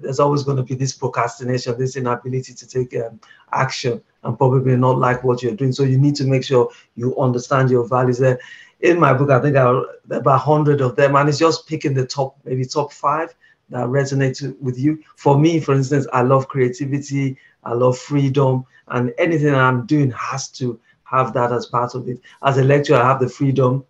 there's 0.00 0.20
always 0.20 0.42
going 0.42 0.56
to 0.56 0.62
be 0.62 0.74
this 0.74 0.92
procrastination, 0.92 1.78
this 1.78 1.96
inability 1.96 2.54
to 2.54 2.66
take 2.66 2.94
um, 2.96 3.20
action, 3.52 4.02
and 4.22 4.38
probably 4.38 4.76
not 4.76 4.98
like 4.98 5.24
what 5.24 5.42
you're 5.42 5.54
doing. 5.54 5.72
So 5.72 5.82
you 5.82 5.98
need 5.98 6.14
to 6.16 6.24
make 6.24 6.44
sure 6.44 6.70
you 6.94 7.16
understand 7.18 7.70
your 7.70 7.86
values. 7.86 8.18
There, 8.18 8.38
in 8.80 8.98
my 8.98 9.12
book, 9.12 9.30
I 9.30 9.40
think 9.40 9.56
I 9.56 9.64
there 10.06 10.18
are 10.18 10.20
about 10.20 10.40
hundred 10.40 10.80
of 10.80 10.96
them, 10.96 11.16
and 11.16 11.28
it's 11.28 11.38
just 11.38 11.66
picking 11.66 11.94
the 11.94 12.06
top, 12.06 12.36
maybe 12.44 12.64
top 12.64 12.92
five 12.92 13.34
that 13.70 13.86
resonate 13.86 14.58
with 14.60 14.78
you. 14.78 15.02
For 15.16 15.38
me, 15.38 15.60
for 15.60 15.74
instance, 15.74 16.06
I 16.12 16.22
love 16.22 16.48
creativity, 16.48 17.36
I 17.64 17.72
love 17.72 17.98
freedom, 17.98 18.64
and 18.88 19.12
anything 19.18 19.54
I'm 19.54 19.86
doing 19.86 20.10
has 20.12 20.48
to 20.50 20.78
have 21.04 21.32
that 21.34 21.52
as 21.52 21.66
part 21.66 21.94
of 21.94 22.08
it. 22.08 22.20
As 22.42 22.58
a 22.58 22.64
lecturer, 22.64 22.98
I 22.98 23.08
have 23.08 23.20
the 23.20 23.28
freedom 23.28 23.84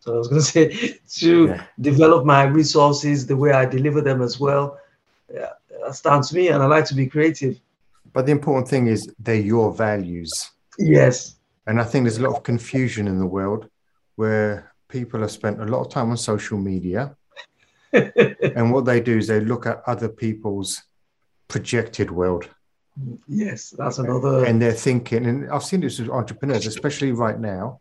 so 0.00 0.14
I 0.14 0.18
was 0.18 0.28
going 0.28 0.40
to 0.42 0.46
say 0.46 0.98
to 1.20 1.46
yeah. 1.46 1.64
develop 1.80 2.24
my 2.24 2.44
resources 2.44 3.26
the 3.26 3.36
way 3.36 3.52
I 3.52 3.66
deliver 3.66 4.00
them 4.00 4.22
as 4.22 4.40
well 4.40 4.78
yeah, 5.32 5.50
astounds 5.86 6.32
me, 6.32 6.48
and 6.48 6.62
I 6.62 6.66
like 6.66 6.84
to 6.86 6.94
be 6.94 7.06
creative. 7.06 7.60
But 8.12 8.26
the 8.26 8.32
important 8.32 8.68
thing 8.68 8.86
is 8.86 9.12
they're 9.18 9.36
your 9.36 9.72
values. 9.72 10.50
Yes. 10.78 11.36
And 11.66 11.80
I 11.80 11.84
think 11.84 12.04
there's 12.04 12.18
a 12.18 12.22
lot 12.22 12.36
of 12.36 12.42
confusion 12.42 13.06
in 13.06 13.18
the 13.18 13.26
world 13.26 13.68
where 14.16 14.72
people 14.88 15.20
have 15.20 15.30
spent 15.30 15.60
a 15.60 15.66
lot 15.66 15.82
of 15.82 15.90
time 15.90 16.10
on 16.10 16.16
social 16.16 16.58
media. 16.58 17.14
and 17.92 18.72
what 18.72 18.84
they 18.84 19.00
do 19.00 19.18
is 19.18 19.26
they 19.26 19.40
look 19.40 19.66
at 19.66 19.82
other 19.86 20.08
people's 20.08 20.82
projected 21.46 22.10
world. 22.10 22.48
Yes, 23.26 23.70
that's 23.70 23.98
another. 23.98 24.44
And 24.44 24.60
they're 24.60 24.72
thinking, 24.72 25.26
and 25.26 25.50
I've 25.50 25.64
seen 25.64 25.80
this 25.80 25.98
with 25.98 26.10
entrepreneurs, 26.10 26.66
especially 26.66 27.12
right 27.12 27.38
now. 27.38 27.80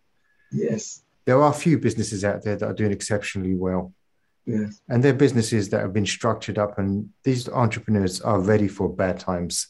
Yes. 0.51 1.01
There 1.25 1.41
are 1.41 1.51
a 1.51 1.55
few 1.55 1.77
businesses 1.77 2.23
out 2.23 2.43
there 2.43 2.55
that 2.55 2.65
are 2.65 2.73
doing 2.73 2.91
exceptionally 2.91 3.55
well. 3.55 3.93
Yes. 4.47 4.81
And 4.87 5.03
they're 5.03 5.13
businesses 5.13 5.69
that 5.69 5.81
have 5.81 5.91
been 5.91 6.05
structured 6.05 6.57
up, 6.57 6.79
and 6.79 7.09
these 7.23 7.49
entrepreneurs 7.49 8.21
are 8.21 8.39
ready 8.39 8.69
for 8.69 8.87
bad 8.87 9.19
times. 9.19 9.67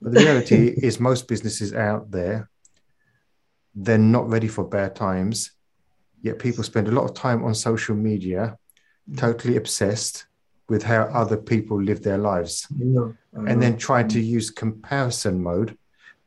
But 0.00 0.14
the 0.14 0.20
reality 0.20 0.68
is, 0.82 0.98
most 0.98 1.28
businesses 1.28 1.74
out 1.74 2.10
there, 2.10 2.48
they're 3.74 3.98
not 3.98 4.28
ready 4.28 4.48
for 4.48 4.64
bad 4.64 4.96
times. 4.96 5.52
Yet 6.22 6.38
people 6.38 6.64
spend 6.64 6.88
a 6.88 6.92
lot 6.92 7.04
of 7.04 7.14
time 7.14 7.44
on 7.44 7.54
social 7.54 7.94
media, 7.94 8.56
totally 9.16 9.56
obsessed 9.56 10.26
with 10.66 10.82
how 10.82 11.02
other 11.02 11.36
people 11.36 11.80
live 11.80 12.02
their 12.02 12.18
lives, 12.18 12.66
and 13.34 13.62
then 13.62 13.76
trying 13.76 14.08
to 14.08 14.20
use 14.20 14.50
comparison 14.50 15.42
mode 15.42 15.76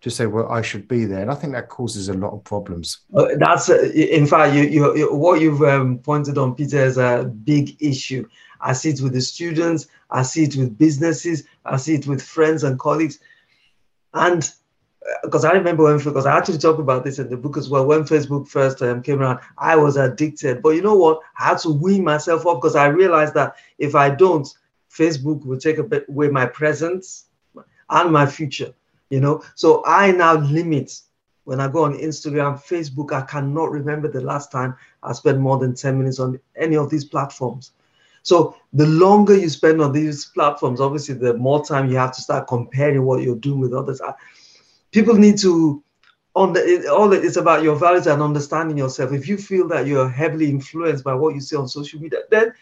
to 0.01 0.09
say, 0.09 0.25
well, 0.25 0.49
I 0.49 0.61
should 0.61 0.87
be 0.87 1.05
there. 1.05 1.21
And 1.21 1.31
I 1.31 1.35
think 1.35 1.53
that 1.53 1.69
causes 1.69 2.09
a 2.09 2.13
lot 2.13 2.33
of 2.33 2.43
problems. 2.43 2.99
Uh, 3.13 3.27
that's, 3.37 3.69
uh, 3.69 3.91
in 3.93 4.25
fact, 4.25 4.53
you, 4.53 4.63
you, 4.63 4.95
you 4.95 5.13
what 5.13 5.41
you've 5.41 5.61
um, 5.61 5.99
pointed 5.99 6.37
on, 6.37 6.55
Peter, 6.55 6.79
is 6.79 6.97
a 6.97 7.31
big 7.43 7.81
issue. 7.81 8.27
I 8.61 8.73
see 8.73 8.89
it 8.89 9.01
with 9.01 9.13
the 9.13 9.21
students, 9.21 9.87
I 10.09 10.23
see 10.23 10.43
it 10.43 10.55
with 10.55 10.77
businesses, 10.77 11.43
I 11.65 11.77
see 11.77 11.95
it 11.95 12.07
with 12.07 12.21
friends 12.21 12.63
and 12.63 12.77
colleagues. 12.79 13.19
And 14.13 14.49
because 15.23 15.45
uh, 15.45 15.49
I 15.49 15.51
remember 15.53 15.83
when, 15.83 15.97
because 15.97 16.25
I 16.25 16.37
actually 16.37 16.57
talk 16.57 16.79
about 16.79 17.03
this 17.03 17.19
in 17.19 17.29
the 17.29 17.37
book 17.37 17.57
as 17.57 17.69
well, 17.69 17.85
when 17.85 18.03
Facebook 18.03 18.47
first 18.47 18.81
um, 18.81 19.01
came 19.01 19.21
around, 19.21 19.39
I 19.57 19.75
was 19.75 19.97
addicted. 19.97 20.61
But 20.61 20.71
you 20.71 20.81
know 20.81 20.95
what? 20.95 21.21
I 21.37 21.45
had 21.45 21.59
to 21.59 21.69
wean 21.69 22.03
myself 22.03 22.45
up 22.45 22.57
because 22.57 22.75
I 22.75 22.87
realized 22.87 23.33
that 23.35 23.55
if 23.77 23.95
I 23.95 24.09
don't, 24.09 24.47
Facebook 24.91 25.45
will 25.45 25.59
take 25.59 25.77
away 25.77 26.29
my 26.29 26.45
presence 26.45 27.25
and 27.89 28.11
my 28.11 28.25
future. 28.25 28.73
You 29.09 29.19
know, 29.19 29.43
so 29.55 29.83
I 29.85 30.11
now 30.11 30.35
limit 30.35 30.99
when 31.45 31.59
I 31.59 31.67
go 31.67 31.83
on 31.83 31.97
Instagram, 31.97 32.61
Facebook. 32.63 33.11
I 33.11 33.21
cannot 33.21 33.71
remember 33.71 34.07
the 34.07 34.21
last 34.21 34.51
time 34.51 34.75
I 35.01 35.13
spent 35.13 35.39
more 35.39 35.57
than 35.57 35.73
10 35.73 35.97
minutes 35.97 36.19
on 36.19 36.39
any 36.55 36.77
of 36.77 36.89
these 36.89 37.05
platforms. 37.05 37.71
So 38.21 38.55
the 38.73 38.85
longer 38.85 39.35
you 39.35 39.49
spend 39.49 39.81
on 39.81 39.91
these 39.91 40.25
platforms, 40.25 40.79
obviously, 40.79 41.15
the 41.15 41.33
more 41.33 41.65
time 41.65 41.89
you 41.89 41.97
have 41.97 42.11
to 42.13 42.21
start 42.21 42.47
comparing 42.47 43.03
what 43.03 43.23
you're 43.23 43.35
doing 43.35 43.59
with 43.59 43.73
others. 43.73 44.01
People 44.91 45.15
need 45.15 45.39
to 45.39 45.83
on 46.35 46.53
the 46.53 46.59
it, 46.59 46.85
all 46.85 47.11
it's 47.11 47.37
about 47.37 47.63
your 47.63 47.75
values 47.75 48.07
and 48.07 48.21
understanding 48.21 48.77
yourself. 48.77 49.11
If 49.11 49.27
you 49.27 49.37
feel 49.37 49.67
that 49.69 49.87
you're 49.87 50.09
heavily 50.09 50.49
influenced 50.49 51.03
by 51.03 51.13
what 51.13 51.35
you 51.35 51.41
see 51.41 51.55
on 51.55 51.67
social 51.67 51.99
media, 51.99 52.19
then 52.29 52.53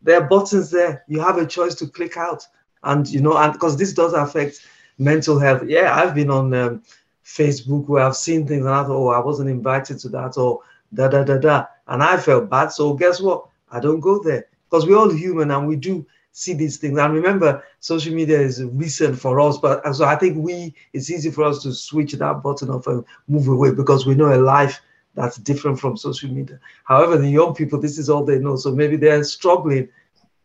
there 0.00 0.20
are 0.20 0.28
buttons 0.28 0.70
there. 0.70 1.04
You 1.08 1.20
have 1.20 1.38
a 1.38 1.46
choice 1.46 1.74
to 1.76 1.86
click 1.86 2.16
out, 2.16 2.44
and 2.82 3.06
you 3.08 3.20
know, 3.20 3.36
and 3.36 3.52
because 3.52 3.76
this 3.76 3.92
does 3.92 4.14
affect 4.14 4.66
mental 4.98 5.38
health. 5.38 5.62
Yeah, 5.66 5.94
I've 5.94 6.14
been 6.14 6.30
on 6.30 6.52
um, 6.54 6.82
Facebook 7.24 7.88
where 7.88 8.04
I've 8.04 8.16
seen 8.16 8.46
things 8.46 8.64
and 8.64 8.74
I 8.74 8.82
thought, 8.82 8.96
oh, 8.96 9.08
I 9.08 9.18
wasn't 9.18 9.50
invited 9.50 9.98
to 10.00 10.08
that, 10.10 10.36
or 10.36 10.60
da 10.94 11.08
da 11.08 11.24
da 11.24 11.38
da, 11.38 11.66
and 11.88 12.02
I 12.02 12.16
felt 12.16 12.50
bad. 12.50 12.68
So 12.72 12.94
guess 12.94 13.20
what? 13.20 13.46
I 13.70 13.80
don't 13.80 14.00
go 14.00 14.22
there 14.22 14.46
because 14.68 14.86
we're 14.86 14.98
all 14.98 15.12
human 15.12 15.50
and 15.50 15.66
we 15.66 15.76
do 15.76 16.06
see 16.32 16.54
these 16.54 16.78
things. 16.78 16.98
And 16.98 17.14
remember, 17.14 17.62
social 17.80 18.14
media 18.14 18.40
is 18.40 18.62
recent 18.64 19.18
for 19.18 19.40
us, 19.40 19.58
but 19.58 19.94
so 19.94 20.04
I 20.04 20.16
think 20.16 20.38
we 20.38 20.74
it's 20.92 21.10
easy 21.10 21.30
for 21.30 21.44
us 21.44 21.62
to 21.62 21.72
switch 21.72 22.12
that 22.12 22.42
button 22.42 22.70
off 22.70 22.86
and 22.86 23.04
move 23.28 23.48
away 23.48 23.72
because 23.72 24.06
we 24.06 24.14
know 24.14 24.34
a 24.34 24.40
life 24.40 24.80
that's 25.14 25.36
different 25.36 25.78
from 25.78 25.96
social 25.96 26.30
media. 26.30 26.58
However, 26.84 27.18
the 27.18 27.28
young 27.28 27.54
people, 27.54 27.78
this 27.78 27.98
is 27.98 28.08
all 28.08 28.24
they 28.24 28.38
know. 28.38 28.56
So 28.56 28.72
maybe 28.72 28.96
they're 28.96 29.24
struggling 29.24 29.88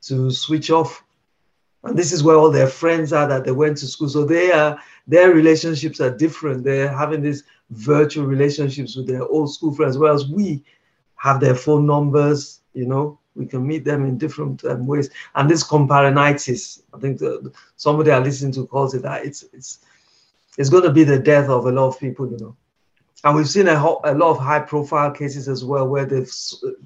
to 0.04 0.30
switch 0.32 0.72
off. 0.72 1.04
And 1.88 1.98
this 1.98 2.12
is 2.12 2.22
where 2.22 2.36
all 2.36 2.52
their 2.52 2.68
friends 2.68 3.14
are 3.14 3.28
that 3.28 3.46
they 3.46 3.52
went 3.52 3.78
to 3.78 3.88
school. 3.88 4.10
So 4.10 4.26
they 4.26 4.52
are 4.52 4.78
their 5.08 5.34
relationships 5.34 6.02
are 6.02 6.16
different. 6.16 6.64
They're 6.64 6.90
having 6.90 7.22
these 7.22 7.44
virtual 7.70 8.26
relationships 8.26 8.96
with 8.96 9.08
their 9.08 9.24
old 9.24 9.54
school 9.54 9.74
friends, 9.74 9.98
whereas 9.98 10.28
we 10.28 10.64
have 11.16 11.40
their 11.40 11.56
phone 11.56 11.86
numbers, 11.86 12.60
you 12.74 12.86
know, 12.86 13.18
we 13.36 13.46
can 13.46 13.66
meet 13.66 13.86
them 13.86 14.06
in 14.06 14.18
different 14.18 14.66
um, 14.66 14.86
ways. 14.86 15.10
And 15.36 15.50
this 15.50 15.64
comparinitis, 15.64 16.82
I 16.94 17.00
think 17.00 17.20
the, 17.20 17.54
somebody 17.78 18.12
I 18.12 18.20
listened 18.20 18.54
to 18.56 18.68
calls 18.68 18.94
it 18.94 19.04
that. 19.04 19.26
It's 19.26 19.46
it's 19.54 19.80
it's 20.58 20.70
going 20.70 20.84
to 20.84 20.92
be 20.92 21.06
the 21.06 21.20
death 21.20 21.50
of 21.50 21.68
a 21.68 21.72
lot 21.72 21.88
of 21.88 22.00
people, 22.00 22.30
you 22.30 22.38
know. 22.38 22.56
And 23.24 23.36
we've 23.36 23.50
seen 23.50 23.68
a, 23.68 23.76
a 23.76 24.14
lot 24.14 24.32
of 24.32 24.40
high-profile 24.40 25.12
cases 25.12 25.48
as 25.48 25.64
well 25.64 25.88
where 25.88 26.06
they've 26.06 26.30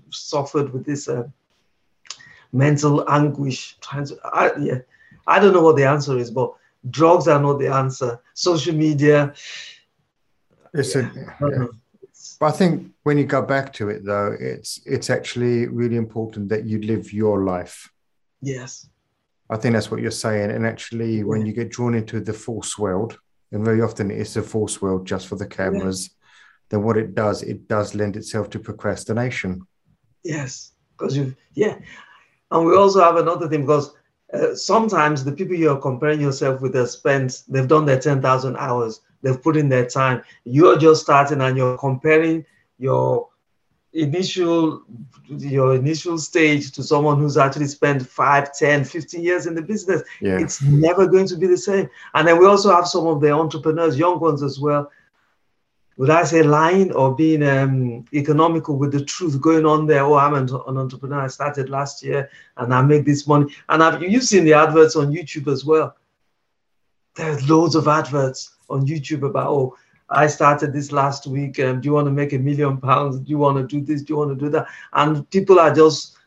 suffered 0.09 0.71
with 0.73 0.85
this 0.85 1.07
uh, 1.09 1.27
mental 2.51 3.09
anguish. 3.09 3.77
Trying 3.81 4.05
to, 4.07 4.15
yeah, 4.59 4.79
I 5.27 5.39
don't 5.39 5.53
know 5.53 5.61
what 5.61 5.75
the 5.75 5.85
answer 5.85 6.17
is, 6.17 6.31
but 6.31 6.53
drugs 6.89 7.27
are 7.27 7.41
not 7.41 7.59
the 7.59 7.67
answer. 7.67 8.19
Social 8.33 8.75
media. 8.75 9.33
It's 10.73 10.95
yeah, 10.95 11.09
a, 11.41 11.49
yeah. 11.49 11.67
But 12.39 12.45
I 12.47 12.51
think 12.51 12.91
when 13.03 13.17
you 13.17 13.25
go 13.25 13.41
back 13.41 13.73
to 13.73 13.89
it, 13.89 14.03
though, 14.03 14.35
it's 14.39 14.81
it's 14.85 15.09
actually 15.09 15.67
really 15.67 15.95
important 15.95 16.49
that 16.49 16.65
you 16.65 16.81
live 16.81 17.13
your 17.13 17.43
life. 17.43 17.91
Yes. 18.41 18.89
I 19.49 19.57
think 19.57 19.73
that's 19.73 19.91
what 19.91 20.01
you're 20.01 20.11
saying. 20.11 20.49
And 20.51 20.65
actually, 20.65 21.17
yeah. 21.17 21.23
when 21.23 21.45
you 21.45 21.53
get 21.53 21.69
drawn 21.69 21.93
into 21.93 22.19
the 22.19 22.33
false 22.33 22.77
world, 22.77 23.19
and 23.51 23.65
very 23.65 23.81
often 23.81 24.09
it's 24.09 24.37
a 24.37 24.41
false 24.41 24.81
world 24.81 25.05
just 25.05 25.27
for 25.27 25.35
the 25.35 25.45
cameras, 25.45 26.09
yeah. 26.09 26.29
then 26.69 26.83
what 26.83 26.97
it 26.97 27.13
does, 27.15 27.43
it 27.43 27.67
does 27.67 27.93
lend 27.93 28.15
itself 28.15 28.49
to 28.51 28.59
procrastination. 28.59 29.67
Yes, 30.23 30.71
because 30.97 31.17
you, 31.17 31.35
yeah, 31.53 31.77
and 32.49 32.65
we 32.65 32.75
also 32.75 33.01
have 33.01 33.17
another 33.17 33.49
thing 33.49 33.61
because 33.61 33.93
uh, 34.33 34.55
sometimes 34.55 35.23
the 35.23 35.31
people 35.31 35.55
you're 35.55 35.77
comparing 35.79 36.21
yourself 36.21 36.61
with 36.61 36.75
have 36.75 36.89
spent, 36.89 37.43
they've 37.47 37.67
done 37.67 37.85
their 37.85 37.99
ten 37.99 38.21
thousand 38.21 38.55
hours 38.57 39.01
they've 39.21 39.41
put 39.41 39.57
in 39.57 39.69
their 39.69 39.85
time. 39.85 40.21
You're 40.43 40.77
just 40.77 41.01
starting 41.01 41.41
and 41.41 41.57
you're 41.57 41.77
comparing 41.77 42.45
your 42.77 43.29
initial 43.93 44.83
your 45.27 45.75
initial 45.75 46.17
stage 46.17 46.71
to 46.71 46.81
someone 46.81 47.19
who's 47.19 47.35
actually 47.35 47.67
spent 47.67 48.07
5 48.07 48.53
10 48.57 48.85
15 48.85 49.21
years 49.21 49.47
in 49.47 49.53
the 49.53 49.61
business 49.61 50.01
yeah. 50.21 50.39
it's 50.39 50.61
never 50.61 51.05
going 51.05 51.27
to 51.27 51.35
be 51.35 51.45
the 51.45 51.57
same 51.57 51.89
and 52.13 52.25
then 52.25 52.39
we 52.39 52.45
also 52.45 52.73
have 52.73 52.87
some 52.87 53.05
of 53.05 53.19
the 53.19 53.29
entrepreneurs 53.29 53.99
young 53.99 54.17
ones 54.17 54.43
as 54.43 54.61
well 54.61 54.89
would 56.01 56.09
i 56.09 56.23
say 56.23 56.41
lying 56.41 56.91
or 56.93 57.15
being 57.15 57.43
um, 57.43 58.03
economical 58.13 58.75
with 58.75 58.91
the 58.91 59.05
truth 59.05 59.39
going 59.39 59.65
on 59.65 59.85
there 59.85 60.03
oh 60.03 60.15
i'm 60.15 60.33
an, 60.33 60.49
an, 60.67 60.77
entrepreneur 60.77 61.21
i 61.21 61.27
started 61.27 61.69
last 61.69 62.03
year 62.03 62.29
and 62.57 62.73
i 62.73 62.81
make 62.81 63.05
this 63.05 63.27
money 63.27 63.45
and 63.69 63.83
I've, 63.83 64.01
you've 64.01 64.23
seen 64.23 64.43
the 64.43 64.53
adverts 64.53 64.95
on 64.95 65.13
youtube 65.13 65.47
as 65.51 65.63
well 65.63 65.95
there's 67.15 67.49
loads 67.49 67.75
of 67.75 67.87
adverts 67.87 68.55
on 68.69 68.85
YouTube 68.85 69.23
about, 69.23 69.47
oh, 69.47 69.77
I 70.09 70.27
started 70.27 70.73
this 70.73 70.91
last 70.91 71.27
week. 71.27 71.59
Um, 71.59 71.81
do 71.81 71.87
you 71.87 71.93
want 71.93 72.07
to 72.07 72.11
make 72.11 72.33
a 72.33 72.37
million 72.37 72.77
pounds? 72.77 73.19
Do 73.19 73.29
you 73.29 73.37
want 73.37 73.57
to 73.57 73.67
do 73.67 73.83
this? 73.83 74.01
Do 74.03 74.13
you 74.13 74.17
want 74.17 74.37
to 74.37 74.45
do 74.45 74.49
that? 74.51 74.67
And 74.93 75.29
people 75.29 75.59
are 75.59 75.73
just, 75.73 76.17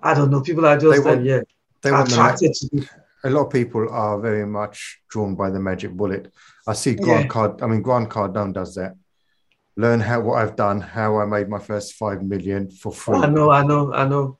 I 0.00 0.14
don't 0.14 0.30
know, 0.30 0.40
people 0.40 0.66
are 0.66 0.78
just, 0.78 1.04
want, 1.04 1.20
uh, 1.20 1.22
yeah, 1.22 1.40
they 1.82 1.90
attracted 1.90 2.54
to 2.54 2.88
A 3.24 3.30
lot 3.30 3.46
of 3.46 3.52
people 3.52 3.88
are 3.90 4.18
very 4.20 4.46
much 4.46 5.00
drawn 5.08 5.34
by 5.34 5.50
the 5.50 5.60
magic 5.60 5.92
bullet. 5.92 6.32
I 6.66 6.72
see 6.72 6.94
Grant 6.94 7.24
yeah. 7.24 7.28
Card. 7.28 7.62
I 7.62 7.66
mean, 7.66 7.82
Grant 7.82 8.08
Cardone 8.08 8.52
does 8.52 8.74
that. 8.76 8.96
Learn 9.76 10.00
how 10.00 10.20
what 10.20 10.38
I've 10.38 10.56
done, 10.56 10.80
how 10.80 11.18
I 11.18 11.26
made 11.26 11.48
my 11.48 11.58
first 11.58 11.94
five 11.94 12.22
million 12.22 12.70
for 12.70 12.92
free. 12.92 13.18
I 13.18 13.26
know, 13.26 13.50
I 13.50 13.62
know, 13.62 13.92
I 13.92 14.08
know, 14.08 14.38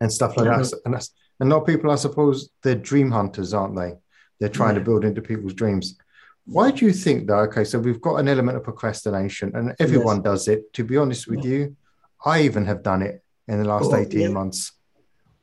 and 0.00 0.10
stuff 0.10 0.36
like 0.36 0.46
that. 0.46 0.80
And 0.84 0.94
that's 0.94 1.12
and 1.38 1.50
a 1.50 1.54
lot 1.54 1.62
of 1.62 1.66
people, 1.66 1.90
I 1.90 1.96
suppose, 1.96 2.50
they're 2.62 2.74
dream 2.74 3.10
hunters, 3.10 3.52
aren't 3.52 3.76
they? 3.76 3.94
They're 4.40 4.48
trying 4.48 4.74
yeah. 4.74 4.80
to 4.80 4.84
build 4.84 5.04
into 5.04 5.20
people's 5.20 5.54
dreams. 5.54 5.98
Why 6.46 6.70
do 6.70 6.86
you 6.86 6.92
think 6.92 7.26
though? 7.26 7.40
Okay, 7.40 7.64
so 7.64 7.78
we've 7.78 8.00
got 8.00 8.16
an 8.16 8.28
element 8.28 8.56
of 8.56 8.64
procrastination, 8.64 9.52
and 9.54 9.74
everyone 9.78 10.16
yes. 10.16 10.24
does 10.24 10.48
it. 10.48 10.72
To 10.74 10.84
be 10.84 10.96
honest 10.96 11.26
with 11.26 11.44
you, 11.44 11.76
I 12.24 12.42
even 12.42 12.64
have 12.66 12.82
done 12.82 13.02
it 13.02 13.22
in 13.48 13.58
the 13.58 13.68
last 13.68 13.90
oh, 13.92 13.96
18 13.96 14.20
yeah. 14.20 14.28
months 14.28 14.72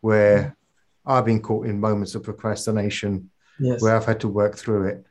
where 0.01 0.55
I've 1.05 1.25
been 1.25 1.41
caught 1.41 1.67
in 1.67 1.79
moments 1.79 2.15
of 2.15 2.23
procrastination 2.23 3.29
yes. 3.59 3.81
where 3.81 3.95
I've 3.95 4.05
had 4.05 4.21
to 4.21 4.27
work 4.27 4.57
through 4.57 4.87
it. 4.87 5.05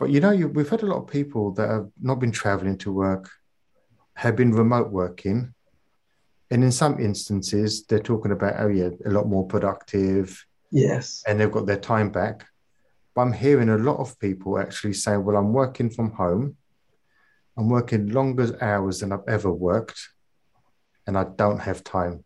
But 0.00 0.08
you 0.08 0.18
know, 0.18 0.30
you, 0.30 0.48
we've 0.48 0.68
had 0.68 0.82
a 0.82 0.86
lot 0.86 1.02
of 1.02 1.06
people 1.06 1.52
that 1.52 1.68
have 1.68 1.90
not 2.00 2.18
been 2.18 2.32
traveling 2.32 2.78
to 2.78 2.90
work, 2.90 3.30
have 4.14 4.34
been 4.34 4.50
remote 4.50 4.90
working. 4.90 5.54
And 6.50 6.64
in 6.64 6.72
some 6.72 6.98
instances, 6.98 7.84
they're 7.84 8.00
talking 8.00 8.32
about, 8.32 8.54
oh, 8.58 8.68
yeah, 8.68 8.88
a 9.04 9.10
lot 9.10 9.28
more 9.28 9.46
productive. 9.46 10.44
Yes. 10.72 11.22
And 11.28 11.38
they've 11.38 11.52
got 11.52 11.66
their 11.66 11.78
time 11.78 12.10
back. 12.10 12.46
But 13.14 13.22
I'm 13.22 13.32
hearing 13.32 13.68
a 13.68 13.76
lot 13.76 13.98
of 13.98 14.18
people 14.18 14.58
actually 14.58 14.94
say, 14.94 15.18
well, 15.18 15.36
I'm 15.36 15.52
working 15.52 15.90
from 15.90 16.12
home. 16.12 16.56
I'm 17.58 17.68
working 17.68 18.08
longer 18.08 18.56
hours 18.64 19.00
than 19.00 19.12
I've 19.12 19.28
ever 19.28 19.52
worked, 19.52 20.00
and 21.06 21.18
I 21.18 21.24
don't 21.24 21.58
have 21.58 21.84
time. 21.84 22.24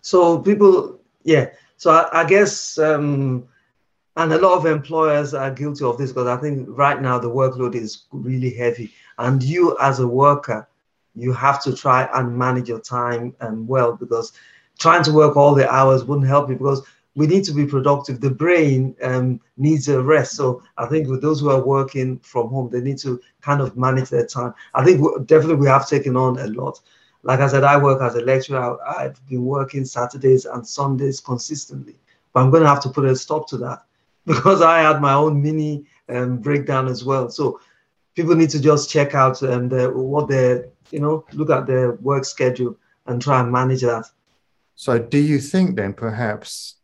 So 0.00 0.38
people, 0.38 1.02
yeah. 1.24 1.50
So 1.76 1.90
I, 1.90 2.22
I 2.22 2.24
guess, 2.24 2.78
um, 2.78 3.48
and 4.16 4.32
a 4.32 4.38
lot 4.38 4.56
of 4.56 4.66
employers 4.66 5.34
are 5.34 5.50
guilty 5.50 5.84
of 5.84 5.96
this 5.96 6.10
because 6.10 6.26
I 6.26 6.36
think 6.36 6.66
right 6.70 7.00
now 7.00 7.18
the 7.18 7.30
workload 7.30 7.74
is 7.74 8.04
really 8.12 8.50
heavy, 8.50 8.92
and 9.18 9.42
you 9.42 9.76
as 9.80 10.00
a 10.00 10.06
worker, 10.06 10.68
you 11.14 11.32
have 11.32 11.62
to 11.64 11.74
try 11.74 12.08
and 12.14 12.36
manage 12.36 12.68
your 12.68 12.80
time 12.80 13.34
um, 13.40 13.66
well 13.66 13.96
because 13.96 14.32
trying 14.78 15.02
to 15.04 15.12
work 15.12 15.36
all 15.36 15.54
the 15.54 15.70
hours 15.70 16.04
wouldn't 16.04 16.26
help 16.26 16.48
you 16.48 16.56
because 16.56 16.82
we 17.16 17.26
need 17.26 17.44
to 17.44 17.52
be 17.52 17.66
productive. 17.66 18.20
The 18.20 18.30
brain 18.30 18.94
um, 19.02 19.40
needs 19.56 19.88
a 19.88 20.02
rest. 20.02 20.36
So 20.36 20.62
I 20.78 20.86
think 20.86 21.08
with 21.08 21.20
those 21.20 21.40
who 21.40 21.50
are 21.50 21.62
working 21.62 22.18
from 22.20 22.48
home, 22.48 22.70
they 22.70 22.80
need 22.80 22.98
to 22.98 23.20
kind 23.40 23.60
of 23.60 23.76
manage 23.76 24.10
their 24.10 24.26
time. 24.26 24.54
I 24.74 24.84
think 24.84 25.02
definitely 25.26 25.56
we 25.56 25.66
have 25.66 25.88
taken 25.88 26.16
on 26.16 26.38
a 26.38 26.46
lot. 26.46 26.80
Like 27.22 27.40
I 27.40 27.48
said, 27.48 27.64
I 27.64 27.76
work 27.76 28.00
as 28.00 28.14
a 28.14 28.22
lecturer. 28.22 28.78
I've 28.98 29.24
been 29.28 29.44
working 29.44 29.84
Saturdays 29.84 30.46
and 30.46 30.66
Sundays 30.66 31.20
consistently, 31.20 31.96
but 32.32 32.40
I'm 32.40 32.50
going 32.50 32.62
to 32.62 32.68
have 32.68 32.82
to 32.82 32.88
put 32.88 33.04
a 33.04 33.14
stop 33.14 33.48
to 33.48 33.58
that 33.58 33.84
because 34.26 34.62
I 34.62 34.80
had 34.80 35.00
my 35.00 35.14
own 35.14 35.42
mini 35.42 35.84
um, 36.08 36.38
breakdown 36.38 36.88
as 36.88 37.04
well. 37.04 37.30
So 37.30 37.60
people 38.14 38.34
need 38.34 38.50
to 38.50 38.60
just 38.60 38.90
check 38.90 39.14
out 39.14 39.42
um, 39.42 39.68
the, 39.68 39.90
what 39.90 40.28
they, 40.28 40.62
you 40.90 41.00
know, 41.00 41.24
look 41.32 41.50
at 41.50 41.66
their 41.66 41.92
work 41.92 42.24
schedule 42.24 42.76
and 43.06 43.20
try 43.20 43.40
and 43.40 43.50
manage 43.50 43.82
that. 43.82 44.06
So, 44.74 44.98
do 44.98 45.18
you 45.18 45.38
think 45.38 45.76
then 45.76 45.92
perhaps 45.92 46.76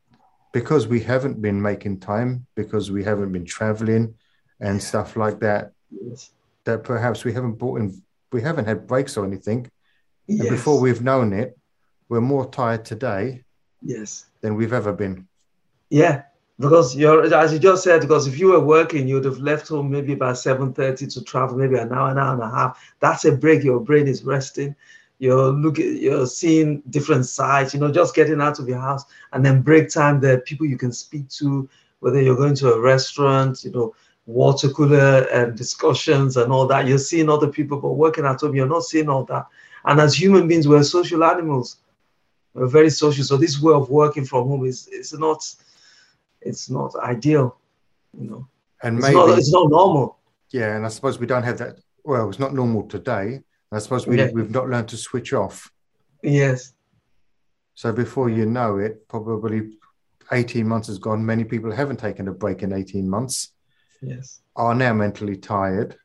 because 0.53 0.87
we 0.87 1.01
haven't 1.01 1.43
been 1.43 1.61
making 1.61 2.01
time, 2.01 2.47
because 2.55 2.91
we 2.91 3.05
haven't 3.05 3.31
been 3.31 3.45
traveling 3.45 4.15
and 4.61 4.83
stuff 4.83 5.15
like 5.15 5.39
that, 5.41 5.73
yes. 5.91 6.31
that 6.65 6.83
perhaps 6.83 7.25
we 7.25 7.33
haven't 7.33 7.57
bought 7.57 7.81
in, 7.81 8.03
we 8.33 8.41
haven't 8.41 8.65
had 8.65 8.87
breaks 8.87 9.19
or 9.19 9.27
anything. 9.27 9.71
Yes. 10.27 10.41
And 10.41 10.49
before 10.49 10.81
we've 10.81 11.03
known 11.03 11.35
it, 11.35 11.59
we're 12.09 12.23
more 12.23 12.49
tired 12.49 12.87
today 12.87 13.45
yes. 13.83 14.25
than 14.41 14.55
we've 14.55 14.73
ever 14.73 14.95
been. 14.95 15.29
Yeah, 15.91 16.23
because 16.59 16.97
you're 16.97 17.35
as 17.35 17.53
you 17.53 17.59
just 17.59 17.85
said, 17.85 18.01
because 18.01 18.27
if 18.27 18.39
you 18.39 18.49
were 18.49 18.61
working, 18.61 19.07
you'd 19.09 19.25
have 19.25 19.39
left 19.39 19.69
home 19.69 19.91
maybe 19.91 20.13
about 20.15 20.37
7:30 20.37 21.13
to 21.15 21.25
travel, 21.25 21.57
maybe 21.57 21.77
an 21.77 21.93
hour, 21.93 22.11
an 22.11 22.19
hour 22.19 22.35
and 22.35 22.43
a 22.43 22.51
half. 22.51 22.95
That's 23.01 23.25
a 23.25 23.33
break. 23.33 23.65
Your 23.65 23.81
brain 23.81 24.09
is 24.09 24.25
resting. 24.25 24.75
you're 25.19 25.51
looking, 25.51 25.97
you're 25.97 26.27
seeing 26.27 26.83
different 26.91 27.27
sides, 27.27 27.73
you 27.73 27.81
know, 27.81 27.91
just 27.91 28.15
getting 28.15 28.41
out 28.41 28.59
of 28.59 28.69
your 28.69 28.79
house 28.79 29.05
and 29.33 29.45
then 29.45 29.63
break 29.63 29.89
time, 29.89 30.21
there 30.21 30.41
people 30.41 30.67
you 30.67 30.77
can 30.77 30.93
speak 30.93 31.29
to, 31.29 31.69
whether 32.01 32.21
you're 32.21 32.37
going 32.37 32.55
to 32.55 32.73
a 32.73 32.81
restaurant, 32.81 33.65
you 33.65 33.71
know, 33.71 33.95
water 34.27 34.69
cooler 34.69 35.27
and 35.33 35.57
discussions 35.57 36.37
and 36.37 36.53
all 36.53 36.67
that. 36.67 36.87
You're 36.87 36.99
seeing 36.99 37.31
other 37.31 37.49
people, 37.49 37.81
but 37.81 37.93
working 37.93 38.27
at 38.27 38.41
home, 38.41 38.55
you're 38.55 38.69
not 38.69 38.83
seeing 38.83 39.09
all 39.09 39.25
that. 39.25 39.47
And 39.85 40.01
as 40.01 40.15
human 40.21 40.49
beings, 40.49 40.69
we're 40.69 40.83
social 40.83 41.25
animals. 41.25 41.79
We're 42.53 42.67
very 42.67 42.91
social. 42.91 43.25
So 43.25 43.37
this 43.37 43.61
way 43.61 43.73
of 43.73 43.89
working 43.89 44.25
from 44.25 44.49
home 44.49 44.67
is 44.67 44.89
is 44.89 45.13
not 45.13 45.47
it's 46.47 46.71
not 46.71 46.95
ideal, 46.97 47.59
you 48.19 48.31
know. 48.31 48.49
And 48.83 48.99
It's 48.99 49.07
maybe 49.07 49.17
not 49.17 49.39
it's 49.39 49.53
not 49.53 49.69
normal. 49.71 50.19
yeah, 50.51 50.77
and 50.77 50.85
I 50.87 50.89
suppose 50.89 51.19
we 51.19 51.27
don't 51.27 51.43
have 51.43 51.59
that. 51.59 51.81
Well, 52.05 52.29
it's 52.29 52.39
not 52.39 52.55
normal 52.55 52.83
today. 52.85 53.43
I 53.73 53.79
suppose 53.79 54.07
we 54.07 54.17
Yeah. 54.19 54.31
we've 54.33 54.51
not 54.51 54.69
learned 54.69 54.89
to 54.89 54.97
switch 54.97 55.33
off. 55.33 55.71
Yes. 56.23 56.73
So 57.75 57.93
before 57.93 58.29
you 58.31 58.47
know 58.47 58.79
it, 58.79 59.07
probably 59.09 59.61
18 60.33 60.67
months 60.67 60.89
has 60.89 60.99
gone. 60.99 61.25
Many 61.25 61.45
people 61.45 61.71
haven't 61.73 61.99
taken 61.99 62.29
a 62.29 62.33
break 62.33 62.63
in 62.63 62.73
18 62.73 63.09
months, 63.09 63.53
Yes. 64.01 64.41
are 64.55 64.75
now 64.75 64.93
mentally 64.95 65.37
tired, 65.37 65.97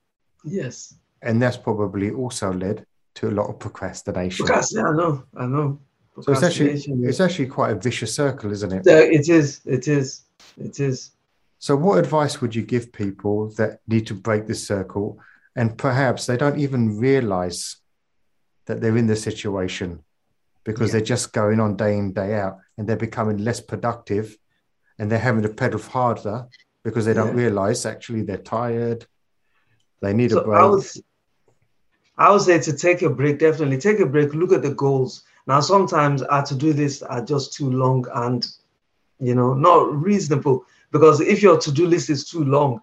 Yes. 0.44 0.96
and 1.22 1.42
that's 1.42 1.58
probably 1.58 2.12
also 2.12 2.52
led 2.52 2.86
to 3.16 3.30
a 3.30 3.34
lot 3.40 3.48
of 3.50 3.60
procrastination. 3.60 4.46
Procrastination. 4.46 4.88
I 4.88 4.96
know. 4.98 5.24
I 5.36 5.46
know. 5.46 5.80
So 6.22 6.32
it's 6.34 6.44
actually 6.44 6.72
it's 7.10 7.20
actually 7.20 7.48
quite 7.48 7.72
a 7.72 7.76
vicious 7.76 8.14
circle, 8.16 8.52
isn't 8.52 8.72
it? 8.74 8.86
it 8.88 9.30
is. 9.30 9.62
It 9.66 9.88
is. 9.88 10.24
It 10.58 10.80
is. 10.80 11.12
So 11.60 11.76
what 11.76 12.00
advice 12.00 12.42
would 12.42 12.56
you 12.56 12.64
give 12.64 12.92
people 12.92 13.50
that 13.58 13.80
need 13.88 14.08
to 14.08 14.16
break 14.16 14.48
this 14.48 14.66
circle 14.66 15.20
and 15.56 15.78
perhaps 15.78 16.26
they 16.26 16.38
don't 16.38 16.60
even 16.60 16.98
realize 16.98 17.78
that 18.66 18.82
they're 18.82 18.98
in 18.98 19.08
this 19.08 19.24
situation 19.24 20.04
because 20.64 20.90
Yeah. 20.90 20.94
they're 21.00 21.06
just 21.16 21.34
going 21.34 21.60
on 21.60 21.76
day 21.76 21.98
in 21.98 22.14
day 22.14 22.36
out 22.36 22.58
and 22.78 22.88
they're 22.88 22.96
becoming 22.96 23.38
less 23.38 23.60
productive 23.60 24.38
and 24.98 25.12
they're 25.12 25.20
having 25.20 25.44
to 25.44 25.50
pedal 25.50 25.80
harder 25.80 26.48
because 26.84 27.06
they 27.06 27.14
don't 27.14 27.36
Yeah. 27.36 27.44
realize 27.44 27.86
actually 27.86 28.24
they're 28.24 28.38
tired 28.38 29.06
they 30.02 30.14
need 30.14 30.32
a 30.32 30.42
break 30.44 30.60
I 30.62 30.66
would, 30.66 30.84
I 32.18 32.32
would 32.32 32.42
say 32.42 32.60
to 32.60 32.74
take 32.74 33.02
a 33.04 33.10
break, 33.10 33.38
definitely 33.40 33.78
take 33.78 34.00
a 34.00 34.06
break, 34.06 34.34
look 34.34 34.52
at 34.52 34.62
the 34.64 34.74
goals. 34.74 35.24
Now, 35.48 35.60
sometimes 35.60 36.22
our 36.24 36.44
to-do 36.44 36.74
lists 36.74 37.02
are 37.04 37.24
just 37.24 37.54
too 37.54 37.70
long 37.70 38.06
and, 38.14 38.48
you 39.22 39.36
know, 39.36 39.54
not 39.54 39.94
reasonable. 40.02 40.66
Because 40.92 41.22
if 41.22 41.42
your 41.42 41.58
to-do 41.58 41.88
list 41.88 42.10
is 42.10 42.30
too 42.30 42.44
long, 42.44 42.82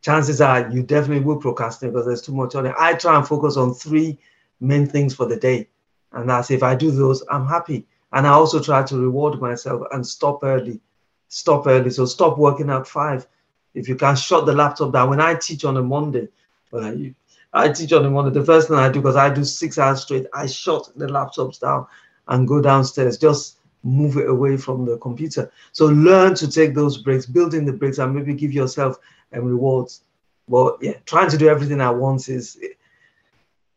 chances 0.00 0.40
are 0.40 0.68
you 0.70 0.82
definitely 0.82 1.24
will 1.24 1.36
procrastinate 1.36 1.92
because 1.92 2.06
there's 2.06 2.22
too 2.22 2.34
much 2.34 2.54
on 2.56 2.66
it. 2.66 2.74
I 2.78 2.94
try 2.94 3.16
and 3.16 3.26
focus 3.26 3.56
on 3.56 3.74
three 3.74 4.18
main 4.60 4.86
things 4.86 5.14
for 5.14 5.26
the 5.26 5.36
day. 5.36 5.68
And 6.12 6.28
that's 6.28 6.50
if 6.50 6.62
I 6.62 6.74
do 6.74 6.90
those, 6.90 7.22
I'm 7.30 7.46
happy. 7.46 7.86
And 8.12 8.26
I 8.26 8.30
also 8.30 8.60
try 8.60 8.82
to 8.82 8.98
reward 8.98 9.40
myself 9.40 9.82
and 9.92 10.06
stop 10.06 10.40
early. 10.42 10.80
Stop 11.28 11.66
early. 11.66 11.90
So 11.90 12.04
stop 12.04 12.38
working 12.38 12.70
at 12.70 12.86
five. 12.86 13.26
If 13.74 13.88
you 13.88 13.96
can 13.96 14.16
shut 14.16 14.44
the 14.44 14.52
laptop 14.52 14.92
down. 14.92 15.10
When 15.10 15.20
I 15.20 15.34
teach 15.34 15.64
on 15.64 15.76
a 15.76 15.82
Monday, 15.82 16.28
well, 16.70 16.84
I, 16.84 17.14
I 17.54 17.70
teach 17.70 17.92
on 17.92 18.04
a 18.04 18.10
Monday, 18.10 18.38
the 18.38 18.44
first 18.44 18.68
thing 18.68 18.76
I 18.76 18.90
do, 18.90 19.00
because 19.00 19.16
I 19.16 19.32
do 19.32 19.44
six 19.44 19.78
hours 19.78 20.02
straight, 20.02 20.26
I 20.34 20.46
shut 20.46 20.90
the 20.96 21.06
laptops 21.06 21.60
down 21.60 21.86
and 22.28 22.46
go 22.46 22.60
downstairs. 22.60 23.16
Just 23.16 23.58
move 23.82 24.16
it 24.16 24.28
away 24.28 24.56
from 24.56 24.84
the 24.84 24.96
computer. 24.98 25.50
So 25.72 25.86
learn 25.86 26.34
to 26.36 26.50
take 26.50 26.74
those 26.74 26.98
breaks, 26.98 27.26
build 27.26 27.54
in 27.54 27.64
the 27.64 27.72
breaks, 27.72 27.98
and 27.98 28.14
maybe 28.14 28.34
give 28.34 28.52
yourself 28.52 28.98
um, 29.32 29.44
rewards. 29.44 30.04
Well, 30.46 30.78
yeah, 30.80 30.94
trying 31.04 31.30
to 31.30 31.38
do 31.38 31.48
everything 31.48 31.80
at 31.80 31.96
once 31.96 32.28
is 32.28 32.58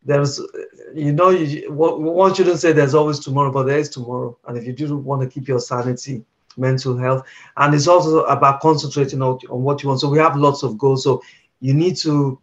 there's, 0.04 0.40
you 0.94 1.12
know, 1.14 1.30
you, 1.30 1.72
what 1.72 2.00
one 2.00 2.34
shouldn't 2.34 2.60
say 2.60 2.72
there's 2.72 2.94
always 2.94 3.20
tomorrow, 3.20 3.52
but 3.52 3.64
there 3.64 3.80
is 3.80 3.90
tomorrow. 3.90 4.38
And 4.48 4.58
if 4.58 4.66
you 4.66 4.74
do 4.74 4.96
want 4.98 5.22
to 5.22 5.28
keep 5.28 5.48
your 5.48 5.60
sanity, 5.60 6.24
mental 6.58 6.98
health, 6.98 7.28
and 7.58 7.74
it's 7.74 7.88
also 7.88 8.24
about 8.26 8.62
concentrating 8.62 9.22
on, 9.22 9.40
on 9.50 9.64
what 9.64 9.82
you 9.82 9.90
want. 9.90 10.02
So 10.02 10.10
we 10.10 10.20
have 10.20 10.36
lots 10.36 10.64
of 10.64 10.78
goals. 10.78 11.04
So 11.04 11.22
you 11.60 11.74
need 11.74 11.98
to 11.98 12.40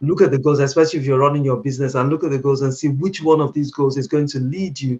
look 0.00 0.22
at 0.22 0.30
the 0.30 0.38
goals, 0.38 0.58
especially 0.58 1.00
if 1.00 1.06
you're 1.06 1.18
running 1.18 1.44
your 1.44 1.58
business, 1.58 1.94
and 1.94 2.08
look 2.08 2.24
at 2.24 2.30
the 2.30 2.38
goals 2.38 2.62
and 2.62 2.74
see 2.74 2.88
which 2.88 3.22
one 3.22 3.40
of 3.40 3.52
these 3.52 3.70
goals 3.70 3.98
is 3.98 4.08
going 4.08 4.28
to 4.28 4.40
lead 4.40 4.80
you 4.80 4.98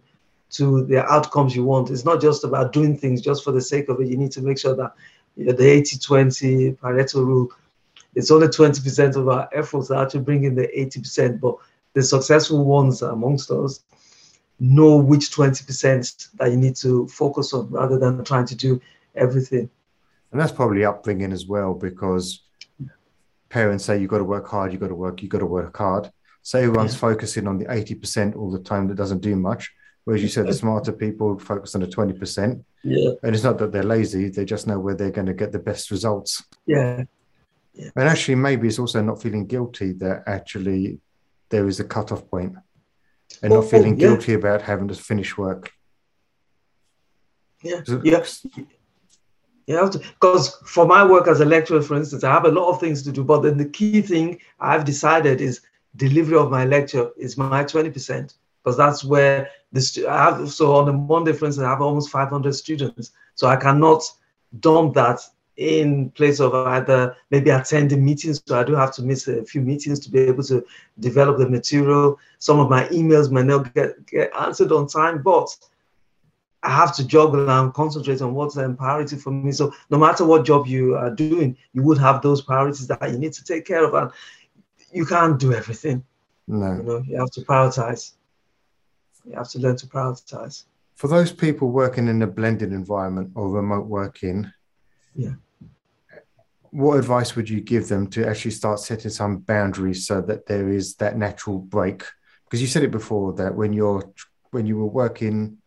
to 0.53 0.85
the 0.87 1.03
outcomes 1.05 1.55
you 1.57 1.65
want. 1.65 1.91
It's 1.91 2.05
not 2.05 2.21
just 2.21 2.45
about 2.45 2.73
doing 2.73 2.97
things 2.97 3.21
just 3.21 3.43
for 3.45 3.53
the 3.53 3.61
sake 3.61 3.89
of 3.89 4.01
it. 4.01 4.09
You 4.09 4.17
need 4.17 4.33
to 4.33 4.43
make 4.43 4.59
sure 4.59 4.75
that 4.77 4.95
you 5.37 5.47
know, 5.47 5.53
the 5.53 5.69
80 5.69 5.99
20 5.99 6.73
Pareto 6.73 7.25
rule, 7.25 7.51
it's 8.15 8.31
only 8.31 8.49
20% 8.49 9.17
of 9.17 9.29
our 9.29 9.49
efforts 9.53 9.89
that 9.89 9.99
actually 9.99 10.21
bring 10.21 10.45
in 10.45 10.55
the 10.55 10.69
80%. 10.69 11.41
But 11.41 11.57
the 11.95 12.03
successful 12.03 12.65
ones 12.65 13.01
amongst 13.03 13.51
us 13.51 13.81
know 14.61 14.97
which 14.97 15.31
20% 15.35 16.29
that 16.37 16.51
you 16.51 16.57
need 16.57 16.77
to 16.77 17.09
focus 17.09 17.53
on 17.55 17.71
rather 17.71 17.99
than 17.99 18.23
trying 18.25 18.47
to 18.47 18.55
do 18.55 18.81
everything. 19.15 19.69
and 20.31 20.41
that's 20.41 20.53
probably 20.53 20.85
upbringing 20.85 21.33
as 21.33 21.47
well 21.47 21.75
because 21.75 22.43
parents 23.49 23.85
say 23.85 23.99
you've 24.01 24.09
got 24.11 24.19
to 24.19 24.25
work 24.25 24.49
hard 24.49 24.73
you've 24.73 24.81
got 24.81 24.89
to 24.89 24.95
work 24.95 25.21
you've 25.21 25.31
got 25.31 25.41
to 25.41 25.47
work 25.47 25.77
hard 25.77 26.11
so 26.43 26.59
everyone's 26.59 26.95
Yeah. 26.95 27.01
focusing 27.01 27.47
on 27.47 27.59
the 27.59 27.67
80% 27.67 28.37
all 28.37 28.51
the 28.51 28.59
time 28.61 28.89
that 28.89 28.95
doesn't 28.95 29.21
do 29.21 29.37
much 29.37 29.73
whereas 30.05 30.23
you 30.23 30.29
said 30.29 30.47
the 30.47 30.53
smarter 30.55 30.93
people 30.93 31.39
focus 31.39 31.75
on 31.75 31.81
the 31.81 31.87
20% 31.87 32.65
Yeah, 32.83 33.11
And 33.23 33.35
it's 33.35 33.45
not 33.45 33.59
that 33.59 33.71
they're 33.73 33.83
lazy, 33.97 34.29
they 34.29 34.45
just 34.45 34.67
know 34.67 34.79
where 34.81 34.95
they're 34.97 35.11
going 35.19 35.27
to 35.27 35.35
get 35.35 35.53
the 35.53 35.59
best 35.59 35.91
results. 35.91 36.43
yeah, 36.67 37.05
And 37.97 38.09
actually, 38.13 38.35
maybe 38.37 38.67
it's 38.69 38.79
also 38.81 39.01
not 39.03 39.23
feeling 39.23 39.47
guilty 39.47 39.93
that 39.95 40.25
actually 40.27 40.99
there 41.51 41.67
is 41.69 41.79
a 41.81 41.85
cutoff 41.85 42.29
point 42.31 42.55
and 43.43 43.53
Oh, 43.53 43.61
not 43.61 43.71
feeling 43.71 43.95
oh, 43.95 43.99
yeah. 43.99 44.07
guilty 44.09 44.35
about 44.35 44.63
having 44.63 44.89
to 44.89 44.95
finish 44.95 45.37
work. 45.39 45.71
yeah, 47.63 47.81
So- 47.85 48.01
yeah. 48.05 48.25
Have 49.69 49.93
because 50.21 50.57
for 50.67 50.87
my 50.87 51.03
work 51.07 51.29
as 51.29 51.41
a 51.41 51.45
lecturer, 51.45 51.81
for 51.83 51.97
instance, 51.97 52.25
I 52.25 52.33
have 52.33 52.45
a 52.45 52.51
lot 52.51 52.69
of 52.71 52.81
things 52.81 53.03
to 53.05 53.13
do, 53.13 53.23
but 53.25 53.41
then 53.43 53.57
the 53.57 53.69
key 53.69 54.03
thing 54.03 54.39
I've 54.61 54.85
decided 54.85 55.41
is 55.41 55.61
delivery 55.97 56.37
of 56.37 56.51
my 56.51 56.65
lecture 56.65 57.11
is 57.17 57.39
my 57.39 57.65
20%, 57.65 58.35
because 58.63 58.77
that's 58.77 59.05
where 59.05 59.49
the, 59.73 60.07
have, 60.09 60.51
so 60.51 60.75
on 60.77 60.87
the 60.87 60.93
Monday, 60.93 61.33
for 61.33 61.47
instance, 61.47 61.65
I 61.65 61.71
have 61.71 61.83
almost 61.83 62.11
500 62.11 62.55
students. 62.55 63.13
So 63.35 63.47
I 63.49 63.57
cannot 63.57 64.03
dump 64.61 64.95
that 64.95 65.21
in 65.57 66.11
place 66.11 66.41
of 66.41 66.55
either 66.55 67.17
maybe 67.31 67.51
attending 67.51 68.05
meetings. 68.05 68.43
So 68.47 68.59
I 68.59 68.65
do 68.65 68.75
have 68.75 68.95
to 68.95 69.03
miss 69.03 69.29
a 69.29 69.45
few 69.45 69.61
meetings 69.61 69.99
to 70.01 70.11
be 70.11 70.21
able 70.21 70.43
to 70.45 70.65
develop 71.01 71.39
the 71.39 71.49
material. 71.49 72.19
Some 72.39 72.61
of 72.61 72.71
my 72.71 72.85
emails 72.89 73.31
may 73.31 73.43
not 73.43 73.75
get, 73.75 74.07
get 74.07 74.31
answered 74.39 74.73
on 74.73 74.87
time, 74.87 75.23
but 75.23 75.55
I 76.63 76.71
have 76.71 76.95
to 76.97 77.07
juggle 77.07 77.51
and 77.51 77.75
concentrate 77.75 78.23
on 78.23 78.35
what's 78.35 78.57
a 78.57 78.69
priority 78.71 79.17
for 79.17 79.31
me. 79.33 79.51
So 79.53 79.73
no 79.91 79.99
matter 79.99 80.25
what 80.25 80.45
job 80.45 80.67
you 80.67 80.95
are 80.95 81.11
doing, 81.11 81.57
you 81.73 81.83
would 81.83 81.99
have 81.99 82.23
those 82.23 82.41
priorities 82.41 82.87
that 82.87 83.11
you 83.11 83.19
need 83.19 83.33
to 83.33 83.45
take 83.45 83.65
care 83.65 83.85
of, 83.85 83.95
and 83.95 84.11
you 84.93 85.05
can't 85.05 85.39
do 85.41 85.53
everything. 85.53 86.05
No. 86.47 86.73
You 86.73 86.83
No. 86.83 86.99
know, 86.99 87.05
you 87.07 87.17
have 87.19 87.31
to 87.33 87.41
prioritize. 87.43 88.13
You 89.25 89.37
have 89.37 89.49
to 89.51 89.59
learn 89.59 89.77
to 89.77 89.87
prioritize. 89.87 90.65
For 90.97 91.09
those 91.09 91.33
people 91.33 91.71
working 91.71 92.09
in 92.09 92.23
a 92.23 92.27
blended 92.27 92.73
environment 92.73 93.33
or 93.35 93.51
remote 93.51 93.87
working, 93.87 94.51
Yeah. 95.15 95.35
what 96.71 96.99
advice 96.99 97.37
would 97.37 97.49
you 97.49 97.61
give 97.61 97.89
them 97.89 98.07
to 98.09 98.27
actually 98.27 98.51
start 98.53 98.81
setting 98.81 99.11
some 99.11 99.39
boundaries 99.39 100.07
so 100.07 100.21
that 100.23 100.47
there 100.47 100.69
is 100.69 100.95
that 100.97 101.17
natural 101.17 101.59
break? 101.59 102.05
Because 102.45 102.61
you 102.61 102.67
said 102.69 102.83
it 102.83 102.91
before 102.91 103.33
that 103.35 103.55
when 103.55 103.73
you're 103.73 104.13
when 104.51 104.67
you 104.67 104.77
were 104.77 104.87
working 104.87 105.59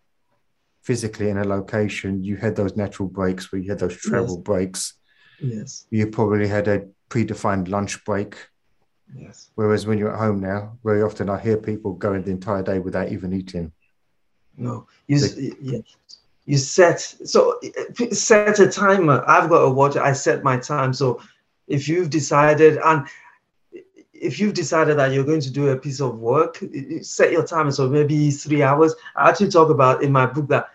physically 0.84 1.30
in 1.30 1.38
a 1.38 1.44
location, 1.44 2.24
you 2.24 2.38
had 2.38 2.56
those 2.56 2.76
natural 2.76 3.10
breaks 3.10 3.52
where 3.52 3.60
you 3.60 3.70
had 3.70 3.80
those 3.80 3.98
travel 3.98 4.38
breaks. 4.40 4.94
Yes, 5.40 5.88
You 5.90 6.08
probably 6.08 6.48
had 6.48 6.68
a 6.68 6.86
predefined 7.10 7.68
lunch 7.70 8.06
break. 8.06 8.36
Yes, 9.14 9.50
Whereas 9.56 9.86
when 9.86 9.98
you're 9.98 10.12
at 10.14 10.20
home 10.20 10.40
now, 10.40 10.78
very 10.84 11.02
often 11.02 11.30
I 11.30 11.40
hear 11.40 11.58
people 11.58 11.94
going 11.94 12.24
the 12.24 12.32
entire 12.32 12.64
day 12.64 12.80
without 12.80 13.12
even 13.12 13.34
eating. 13.34 13.72
no. 14.58 14.88
You 15.08 15.18
s- 15.18 15.38
yeah. 15.62 15.80
You 16.46 16.58
set 16.58 17.00
so 17.00 17.60
set 18.12 18.60
a 18.60 18.68
timer. 18.68 19.24
I've 19.28 19.50
got 19.50 19.62
a 19.64 19.70
watch. 19.70 19.96
I 19.98 20.14
set 20.14 20.44
my 20.44 20.58
time. 20.58 20.94
So 20.94 21.20
if 21.68 21.88
you've 21.88 22.10
decided 22.10 22.78
and 22.84 23.06
if 24.14 24.40
you've 24.40 24.54
decided 24.54 24.98
that 24.98 25.12
you're 25.12 25.24
going 25.24 25.42
to 25.42 25.52
do 25.52 25.70
a 25.70 25.78
piece 25.78 26.00
of 26.02 26.18
work, 26.20 26.62
set 27.02 27.32
your 27.32 27.46
timer. 27.46 27.72
So 27.72 27.90
maybe 27.90 28.32
three 28.32 28.62
hours. 28.64 28.96
I 29.16 29.30
actually 29.30 29.50
talk 29.50 29.70
about 29.70 30.04
in 30.04 30.12
my 30.12 30.26
book 30.26 30.48
that 30.50 30.68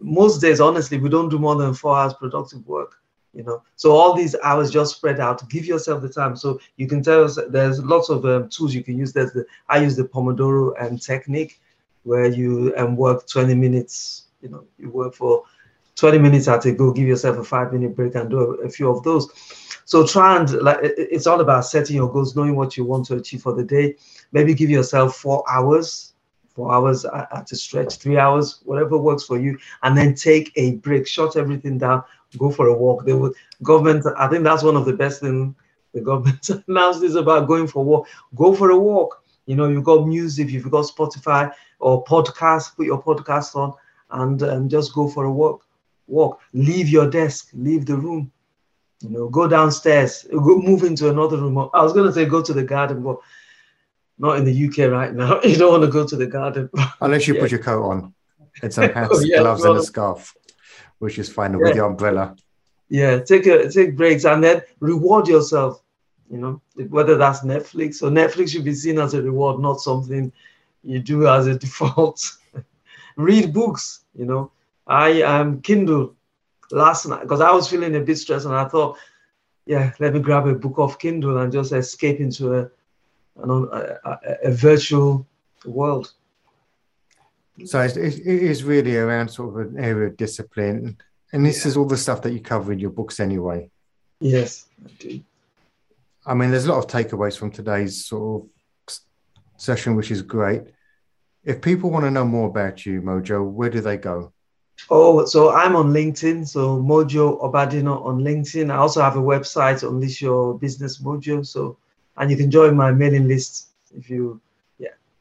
most 0.00 0.40
days, 0.40 0.60
honestly, 0.60 0.98
we 0.98 1.08
don't 1.08 1.28
do 1.28 1.38
more 1.38 1.56
than 1.56 1.74
four 1.74 1.96
hours 1.96 2.14
productive 2.14 2.66
work. 2.66 3.01
You 3.34 3.42
know, 3.44 3.62
so 3.76 3.92
all 3.92 4.12
these 4.12 4.36
hours 4.42 4.70
just 4.70 4.96
spread 4.96 5.18
out. 5.18 5.48
Give 5.48 5.64
yourself 5.64 6.02
the 6.02 6.08
time. 6.08 6.36
So 6.36 6.60
you 6.76 6.86
can 6.86 7.02
tell 7.02 7.24
us 7.24 7.38
there's 7.48 7.82
lots 7.82 8.10
of 8.10 8.24
um, 8.26 8.48
tools 8.50 8.74
you 8.74 8.84
can 8.84 8.98
use. 8.98 9.12
There's 9.12 9.32
the 9.32 9.46
I 9.68 9.78
use 9.78 9.96
the 9.96 10.04
Pomodoro 10.04 10.74
um, 10.82 10.98
technique, 10.98 11.60
where 12.02 12.26
you 12.26 12.74
um, 12.76 12.96
work 12.96 13.26
20 13.26 13.54
minutes. 13.54 14.26
You 14.42 14.50
know, 14.50 14.64
you 14.78 14.90
work 14.90 15.14
for 15.14 15.44
20 15.96 16.18
minutes 16.18 16.46
at 16.48 16.66
a 16.66 16.72
go. 16.72 16.92
Give 16.92 17.06
yourself 17.06 17.38
a 17.38 17.44
five 17.44 17.72
minute 17.72 17.96
break 17.96 18.14
and 18.16 18.28
do 18.28 18.38
a, 18.38 18.66
a 18.66 18.68
few 18.68 18.90
of 18.90 19.02
those. 19.02 19.28
So 19.86 20.06
try 20.06 20.38
and 20.38 20.50
like 20.60 20.80
it's 20.82 21.26
all 21.26 21.40
about 21.40 21.64
setting 21.64 21.96
your 21.96 22.12
goals, 22.12 22.36
knowing 22.36 22.54
what 22.54 22.76
you 22.76 22.84
want 22.84 23.06
to 23.06 23.16
achieve 23.16 23.42
for 23.42 23.54
the 23.54 23.64
day. 23.64 23.96
Maybe 24.32 24.52
give 24.52 24.68
yourself 24.70 25.16
four 25.16 25.42
hours 25.50 26.12
four 26.54 26.72
hours 26.72 27.04
at 27.06 27.50
a 27.50 27.56
stretch 27.56 27.96
three 27.96 28.18
hours 28.18 28.60
whatever 28.64 28.98
works 28.98 29.24
for 29.24 29.38
you 29.38 29.58
and 29.82 29.96
then 29.96 30.14
take 30.14 30.52
a 30.56 30.74
break 30.76 31.06
shut 31.06 31.36
everything 31.36 31.78
down 31.78 32.02
go 32.38 32.50
for 32.50 32.68
a 32.68 32.74
walk. 32.74 33.04
They 33.04 33.12
would 33.12 33.34
government 33.62 34.04
i 34.18 34.26
think 34.28 34.44
that's 34.44 34.62
one 34.62 34.76
of 34.76 34.84
the 34.84 34.92
best 34.92 35.20
things 35.20 35.54
the 35.92 36.00
government 36.00 36.48
announced 36.68 37.02
is 37.02 37.16
about 37.16 37.46
going 37.46 37.66
for 37.66 37.80
a 37.80 37.82
walk. 37.82 38.08
Go 38.34 38.54
for 38.54 38.70
a 38.70 38.78
walk. 38.78 39.22
You 39.46 39.56
know 39.56 39.68
you've 39.68 39.84
got 39.84 40.06
music 40.06 40.50
you've 40.50 40.70
got 40.70 40.86
spotify 40.86 41.52
or 41.80 42.04
podcast 42.04 42.76
put 42.76 42.86
your 42.86 43.02
podcast 43.02 43.56
on 43.56 43.74
and 44.10 44.42
um, 44.42 44.68
just 44.68 44.94
go 44.94 45.08
for 45.08 45.24
a 45.24 45.32
walk. 45.32 45.66
Walk. 46.06 46.40
Leave 46.52 46.88
your 46.88 47.08
desk. 47.10 47.50
Leave 47.54 47.86
the 47.86 47.96
room. 47.96 48.30
You 49.00 49.10
know 49.10 49.28
go 49.28 49.48
downstairs. 49.48 50.26
Go 50.30 50.56
move 50.56 50.84
into 50.84 51.10
another 51.10 51.36
room. 51.36 51.58
I 51.58 51.82
was 51.82 51.92
going 51.92 52.06
to 52.06 52.12
say 52.12 52.24
go 52.24 52.42
to 52.42 52.52
the 52.52 52.64
garden 52.64 53.02
but 53.02 53.18
not 54.18 54.38
in 54.38 54.44
the 54.44 54.66
UK 54.66 54.90
right 54.90 55.12
now. 55.12 55.40
You 55.44 55.56
don't 55.56 55.72
want 55.72 55.82
to 55.82 55.90
go 55.90 56.06
to 56.06 56.16
the 56.16 56.26
garden. 56.26 56.70
Unless 57.00 57.26
you 57.26 57.34
yeah. 57.34 57.40
put 57.40 57.50
your 57.50 57.60
coat 57.62 57.84
on. 57.84 58.14
And 58.62 58.72
some 58.72 58.90
hats, 58.90 59.08
oh, 59.12 59.20
yeah, 59.20 59.38
gloves, 59.38 59.62
well, 59.62 59.72
and 59.72 59.80
a 59.80 59.82
scarf, 59.82 60.34
which 61.02 61.18
is 61.18 61.28
fine 61.28 61.52
yeah. 61.52 61.58
with 61.58 61.74
your 61.74 61.86
umbrella. 61.86 62.36
Yeah, 62.88 63.18
take 63.18 63.46
a 63.46 63.68
take 63.68 63.96
breaks 63.96 64.24
and 64.24 64.42
then 64.44 64.62
reward 64.78 65.26
yourself. 65.26 65.82
You 66.30 66.38
know, 66.38 66.62
whether 66.90 67.16
that's 67.16 67.40
Netflix 67.40 68.02
or 68.02 68.10
Netflix 68.10 68.50
should 68.50 68.64
be 68.64 68.74
seen 68.74 69.00
as 69.00 69.12
a 69.14 69.20
reward, 69.20 69.60
not 69.60 69.80
something 69.80 70.32
you 70.84 71.00
do 71.00 71.26
as 71.26 71.48
a 71.48 71.58
default. 71.64 72.20
Read 73.16 73.52
books. 73.52 74.04
You 74.14 74.26
know, 74.26 74.52
I 74.86 75.22
am 75.22 75.60
Kindle 75.60 76.14
last 76.70 77.06
night 77.06 77.22
because 77.22 77.40
I 77.40 77.50
was 77.50 77.68
feeling 77.68 77.96
a 77.96 78.00
bit 78.00 78.16
stressed 78.16 78.46
and 78.46 78.54
I 78.54 78.66
thought, 78.66 78.96
yeah, 79.66 79.92
let 79.98 80.14
me 80.14 80.20
grab 80.20 80.46
a 80.46 80.54
book 80.54 80.78
of 80.78 81.00
Kindle 81.00 81.38
and 81.38 81.52
just 81.52 81.72
escape 81.72 82.20
into 82.20 82.54
a 82.54 82.70
a, 83.42 83.52
a, 83.52 84.18
a 84.44 84.50
virtual 84.52 85.26
world. 85.64 86.12
So 87.64 87.80
it 87.80 87.96
is 87.96 88.64
really 88.64 88.96
around 88.96 89.28
sort 89.28 89.50
of 89.50 89.74
an 89.74 89.78
area 89.78 90.08
of 90.08 90.16
discipline, 90.16 90.96
and 91.32 91.44
this 91.44 91.64
yeah. 91.64 91.68
is 91.68 91.76
all 91.76 91.84
the 91.84 91.96
stuff 91.96 92.22
that 92.22 92.32
you 92.32 92.40
cover 92.40 92.72
in 92.72 92.78
your 92.78 92.90
books 92.90 93.20
anyway. 93.20 93.70
Yes, 94.20 94.66
I 94.84 94.90
do. 94.98 95.20
I 96.24 96.34
mean, 96.34 96.50
there's 96.50 96.66
a 96.66 96.72
lot 96.72 96.78
of 96.78 96.90
takeaways 96.90 97.36
from 97.36 97.50
today's 97.50 98.04
sort 98.04 98.44
of 98.88 98.98
session, 99.56 99.96
which 99.96 100.10
is 100.10 100.22
great. 100.22 100.62
If 101.44 101.60
people 101.60 101.90
want 101.90 102.04
to 102.04 102.10
know 102.10 102.24
more 102.24 102.48
about 102.48 102.86
you, 102.86 103.02
Mojo, 103.02 103.44
where 103.44 103.70
do 103.70 103.80
they 103.80 103.96
go? 103.96 104.32
Oh, 104.88 105.24
so 105.26 105.52
I'm 105.52 105.76
on 105.76 105.92
LinkedIn. 105.92 106.46
So 106.46 106.78
Mojo 106.80 107.40
Obadina 107.42 108.04
on 108.04 108.20
LinkedIn. 108.20 108.72
I 108.72 108.76
also 108.76 109.02
have 109.02 109.16
a 109.16 109.20
website, 109.20 109.86
Unleash 109.86 110.22
Your 110.22 110.58
Business 110.58 110.98
Mojo. 110.98 111.44
So 111.44 111.76
and 112.16 112.30
you 112.30 112.36
can 112.36 112.50
join 112.50 112.76
my 112.76 112.92
mailing 112.92 113.28
list 113.28 113.68
if 113.96 114.10
you 114.10 114.40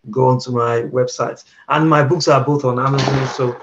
go 0.10 0.30
onto 0.30 0.52
my 0.52 0.82
website. 0.84 1.44
And 1.70 1.90
my 1.90 2.04
books 2.04 2.28
are 2.28 2.44
both 2.44 2.66
on 2.66 2.80
amazon 2.80 3.28
so 3.28 3.62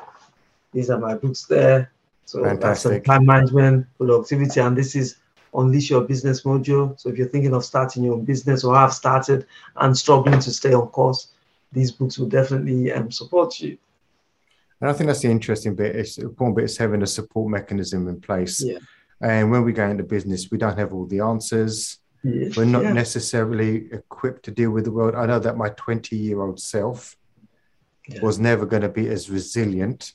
these 0.72 0.90
are 0.90 0.98
my 0.98 1.14
books 1.14 1.46
there. 1.46 1.90
So 2.26 2.44
Fantastic. 2.44 3.04
time 3.04 3.24
management 3.24 3.86
productivity 3.96 4.60
and 4.60 4.76
this 4.76 4.94
is 4.94 5.16
unleash 5.54 5.90
your 5.90 6.02
business 6.02 6.42
mojo. 6.42 6.98
So 7.00 7.08
if 7.08 7.16
you're 7.16 7.28
thinking 7.28 7.54
of 7.54 7.64
starting 7.64 8.04
your 8.04 8.14
own 8.14 8.24
business 8.24 8.64
or 8.64 8.74
have 8.74 8.92
started 8.92 9.46
and 9.76 9.96
struggling 9.96 10.38
to 10.40 10.52
stay 10.52 10.74
on 10.74 10.88
course 10.88 11.28
these 11.72 11.90
books 11.90 12.18
will 12.18 12.28
definitely 12.28 12.92
um, 12.92 13.10
support 13.10 13.60
you. 13.60 13.76
And 14.80 14.88
i 14.88 14.92
think 14.92 15.08
that's 15.08 15.22
the 15.22 15.30
interesting 15.30 15.74
bit. 15.74 15.96
It's 15.96 16.18
important 16.18 16.56
bit 16.56 16.64
is 16.64 16.76
having 16.76 17.02
a 17.02 17.06
support 17.06 17.50
mechanism 17.50 18.08
in 18.08 18.20
place. 18.20 18.62
Yeah. 18.62 18.78
and 19.20 19.50
when 19.50 19.64
we 19.64 19.72
go 19.72 19.88
into 19.88 20.04
business 20.04 20.50
we 20.50 20.58
don't 20.58 20.78
have 20.78 20.92
all 20.92 21.06
the 21.06 21.20
answers 21.20 21.98
we're 22.24 22.64
not 22.64 22.82
yeah. 22.82 22.92
necessarily 22.92 23.88
equipped 23.92 24.44
to 24.44 24.50
deal 24.50 24.70
with 24.70 24.84
the 24.84 24.92
world. 24.92 25.14
I 25.14 25.26
know 25.26 25.38
that 25.38 25.56
my 25.56 25.68
20 25.70 26.16
year 26.16 26.40
old 26.40 26.60
self 26.60 27.16
yeah. 28.08 28.20
was 28.22 28.38
never 28.38 28.66
going 28.66 28.82
to 28.82 28.88
be 28.88 29.08
as 29.08 29.30
resilient 29.30 30.12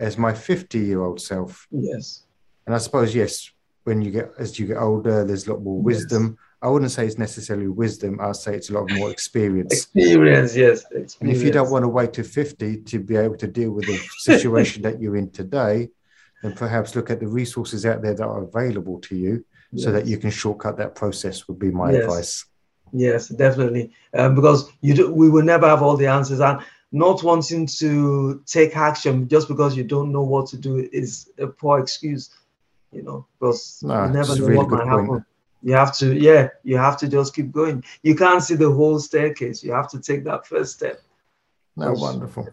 as 0.00 0.16
my 0.16 0.32
50 0.32 0.78
year 0.78 1.02
old 1.02 1.20
self. 1.20 1.68
Yes. 1.70 2.24
And 2.66 2.74
I 2.74 2.78
suppose, 2.78 3.14
yes, 3.14 3.50
when 3.84 4.00
you 4.00 4.10
get, 4.10 4.32
as 4.38 4.58
you 4.58 4.66
get 4.66 4.76
older, 4.76 5.24
there's 5.24 5.46
a 5.46 5.52
lot 5.52 5.62
more 5.62 5.80
wisdom. 5.80 6.22
Yes. 6.38 6.48
I 6.62 6.68
wouldn't 6.68 6.92
say 6.92 7.06
it's 7.06 7.18
necessarily 7.18 7.68
wisdom. 7.68 8.20
I'd 8.20 8.36
say 8.36 8.54
it's 8.54 8.70
a 8.70 8.74
lot 8.74 8.88
more 8.92 9.10
experience. 9.10 9.72
Experience, 9.72 10.56
yes. 10.56 10.82
Experience. 10.82 11.18
And 11.20 11.30
if 11.30 11.42
you 11.42 11.50
don't 11.50 11.70
want 11.70 11.82
to 11.82 11.88
wait 11.88 12.12
to 12.14 12.22
50 12.22 12.82
to 12.82 12.98
be 13.00 13.16
able 13.16 13.36
to 13.36 13.48
deal 13.48 13.72
with 13.72 13.86
the 13.86 13.98
situation 14.18 14.82
that 14.82 15.00
you're 15.00 15.16
in 15.16 15.30
today, 15.30 15.88
then 16.42 16.54
perhaps 16.54 16.94
look 16.94 17.10
at 17.10 17.20
the 17.20 17.26
resources 17.26 17.84
out 17.84 18.00
there 18.00 18.14
that 18.14 18.24
are 18.24 18.44
available 18.44 19.00
to 19.00 19.16
you 19.16 19.44
yes. 19.72 19.84
so 19.84 19.92
that 19.92 20.06
you 20.06 20.18
can 20.18 20.30
shortcut 20.30 20.76
that 20.76 20.94
process 20.94 21.48
would 21.48 21.58
be 21.58 21.70
my 21.70 21.92
yes. 21.92 22.02
advice. 22.02 22.44
Yes 22.92 23.28
definitely. 23.28 23.92
Um, 24.14 24.34
because 24.34 24.70
you 24.80 24.94
do, 24.94 25.12
we 25.12 25.30
will 25.30 25.44
never 25.44 25.66
have 25.66 25.82
all 25.82 25.96
the 25.96 26.06
answers 26.06 26.40
and 26.40 26.60
not 26.92 27.22
wanting 27.22 27.66
to 27.66 28.42
take 28.46 28.76
action 28.76 29.26
just 29.28 29.48
because 29.48 29.76
you 29.76 29.84
don't 29.84 30.12
know 30.12 30.22
what 30.22 30.46
to 30.48 30.58
do 30.58 30.88
is 30.92 31.30
a 31.38 31.46
poor 31.46 31.80
excuse 31.80 32.30
you 32.92 33.02
know 33.02 33.26
because 33.38 33.82
no, 33.82 34.04
you 34.04 34.12
never 34.12 34.36
know 34.36 34.44
really 34.44 34.56
what 34.56 34.68
might 34.68 34.84
point. 34.84 34.90
happen. 34.90 35.24
You 35.62 35.74
have 35.74 35.96
to 35.98 36.14
yeah 36.14 36.48
you 36.62 36.76
have 36.76 36.98
to 36.98 37.08
just 37.08 37.34
keep 37.34 37.50
going. 37.50 37.82
You 38.02 38.14
can't 38.14 38.42
see 38.42 38.54
the 38.54 38.70
whole 38.70 38.98
staircase. 38.98 39.62
You 39.62 39.72
have 39.72 39.88
to 39.90 40.00
take 40.00 40.24
that 40.24 40.46
first 40.46 40.74
step. 40.74 41.00
No 41.76 41.92
wonderful. 41.92 42.48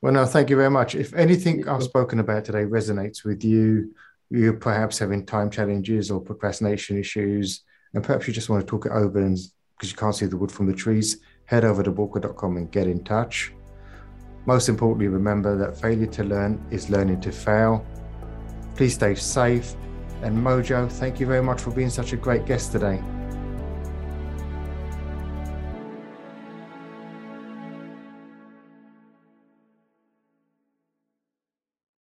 Well 0.00 0.12
no 0.12 0.24
thank 0.24 0.50
you 0.50 0.56
very 0.56 0.70
much. 0.70 0.94
If 0.94 1.12
anything 1.14 1.68
i've 1.68 1.82
spoken 1.82 2.20
about 2.20 2.44
today 2.44 2.64
resonates 2.64 3.24
with 3.24 3.44
you 3.44 3.94
you're 4.30 4.54
perhaps 4.54 4.98
having 4.98 5.24
time 5.24 5.50
challenges 5.50 6.10
or 6.10 6.20
procrastination 6.20 6.98
issues, 6.98 7.62
and 7.94 8.02
perhaps 8.02 8.26
you 8.26 8.34
just 8.34 8.48
want 8.48 8.60
to 8.60 8.66
talk 8.66 8.86
it 8.86 8.92
over 8.92 9.20
and 9.20 9.38
because 9.76 9.90
you 9.90 9.96
can't 9.96 10.14
see 10.14 10.26
the 10.26 10.36
wood 10.36 10.50
from 10.50 10.66
the 10.66 10.72
trees, 10.72 11.18
head 11.44 11.64
over 11.64 11.82
to 11.82 11.90
Bawker.com 11.90 12.56
and 12.56 12.70
get 12.70 12.86
in 12.86 13.04
touch. 13.04 13.52
Most 14.46 14.68
importantly, 14.68 15.08
remember 15.08 15.56
that 15.58 15.78
failure 15.78 16.06
to 16.06 16.24
learn 16.24 16.64
is 16.70 16.88
learning 16.88 17.20
to 17.22 17.32
fail. 17.32 17.84
Please 18.74 18.94
stay 18.94 19.14
safe. 19.14 19.74
And 20.22 20.36
Mojo, 20.38 20.90
thank 20.90 21.20
you 21.20 21.26
very 21.26 21.42
much 21.42 21.60
for 21.60 21.72
being 21.72 21.90
such 21.90 22.12
a 22.12 22.16
great 22.16 22.46
guest 22.46 22.72
today. 22.72 23.02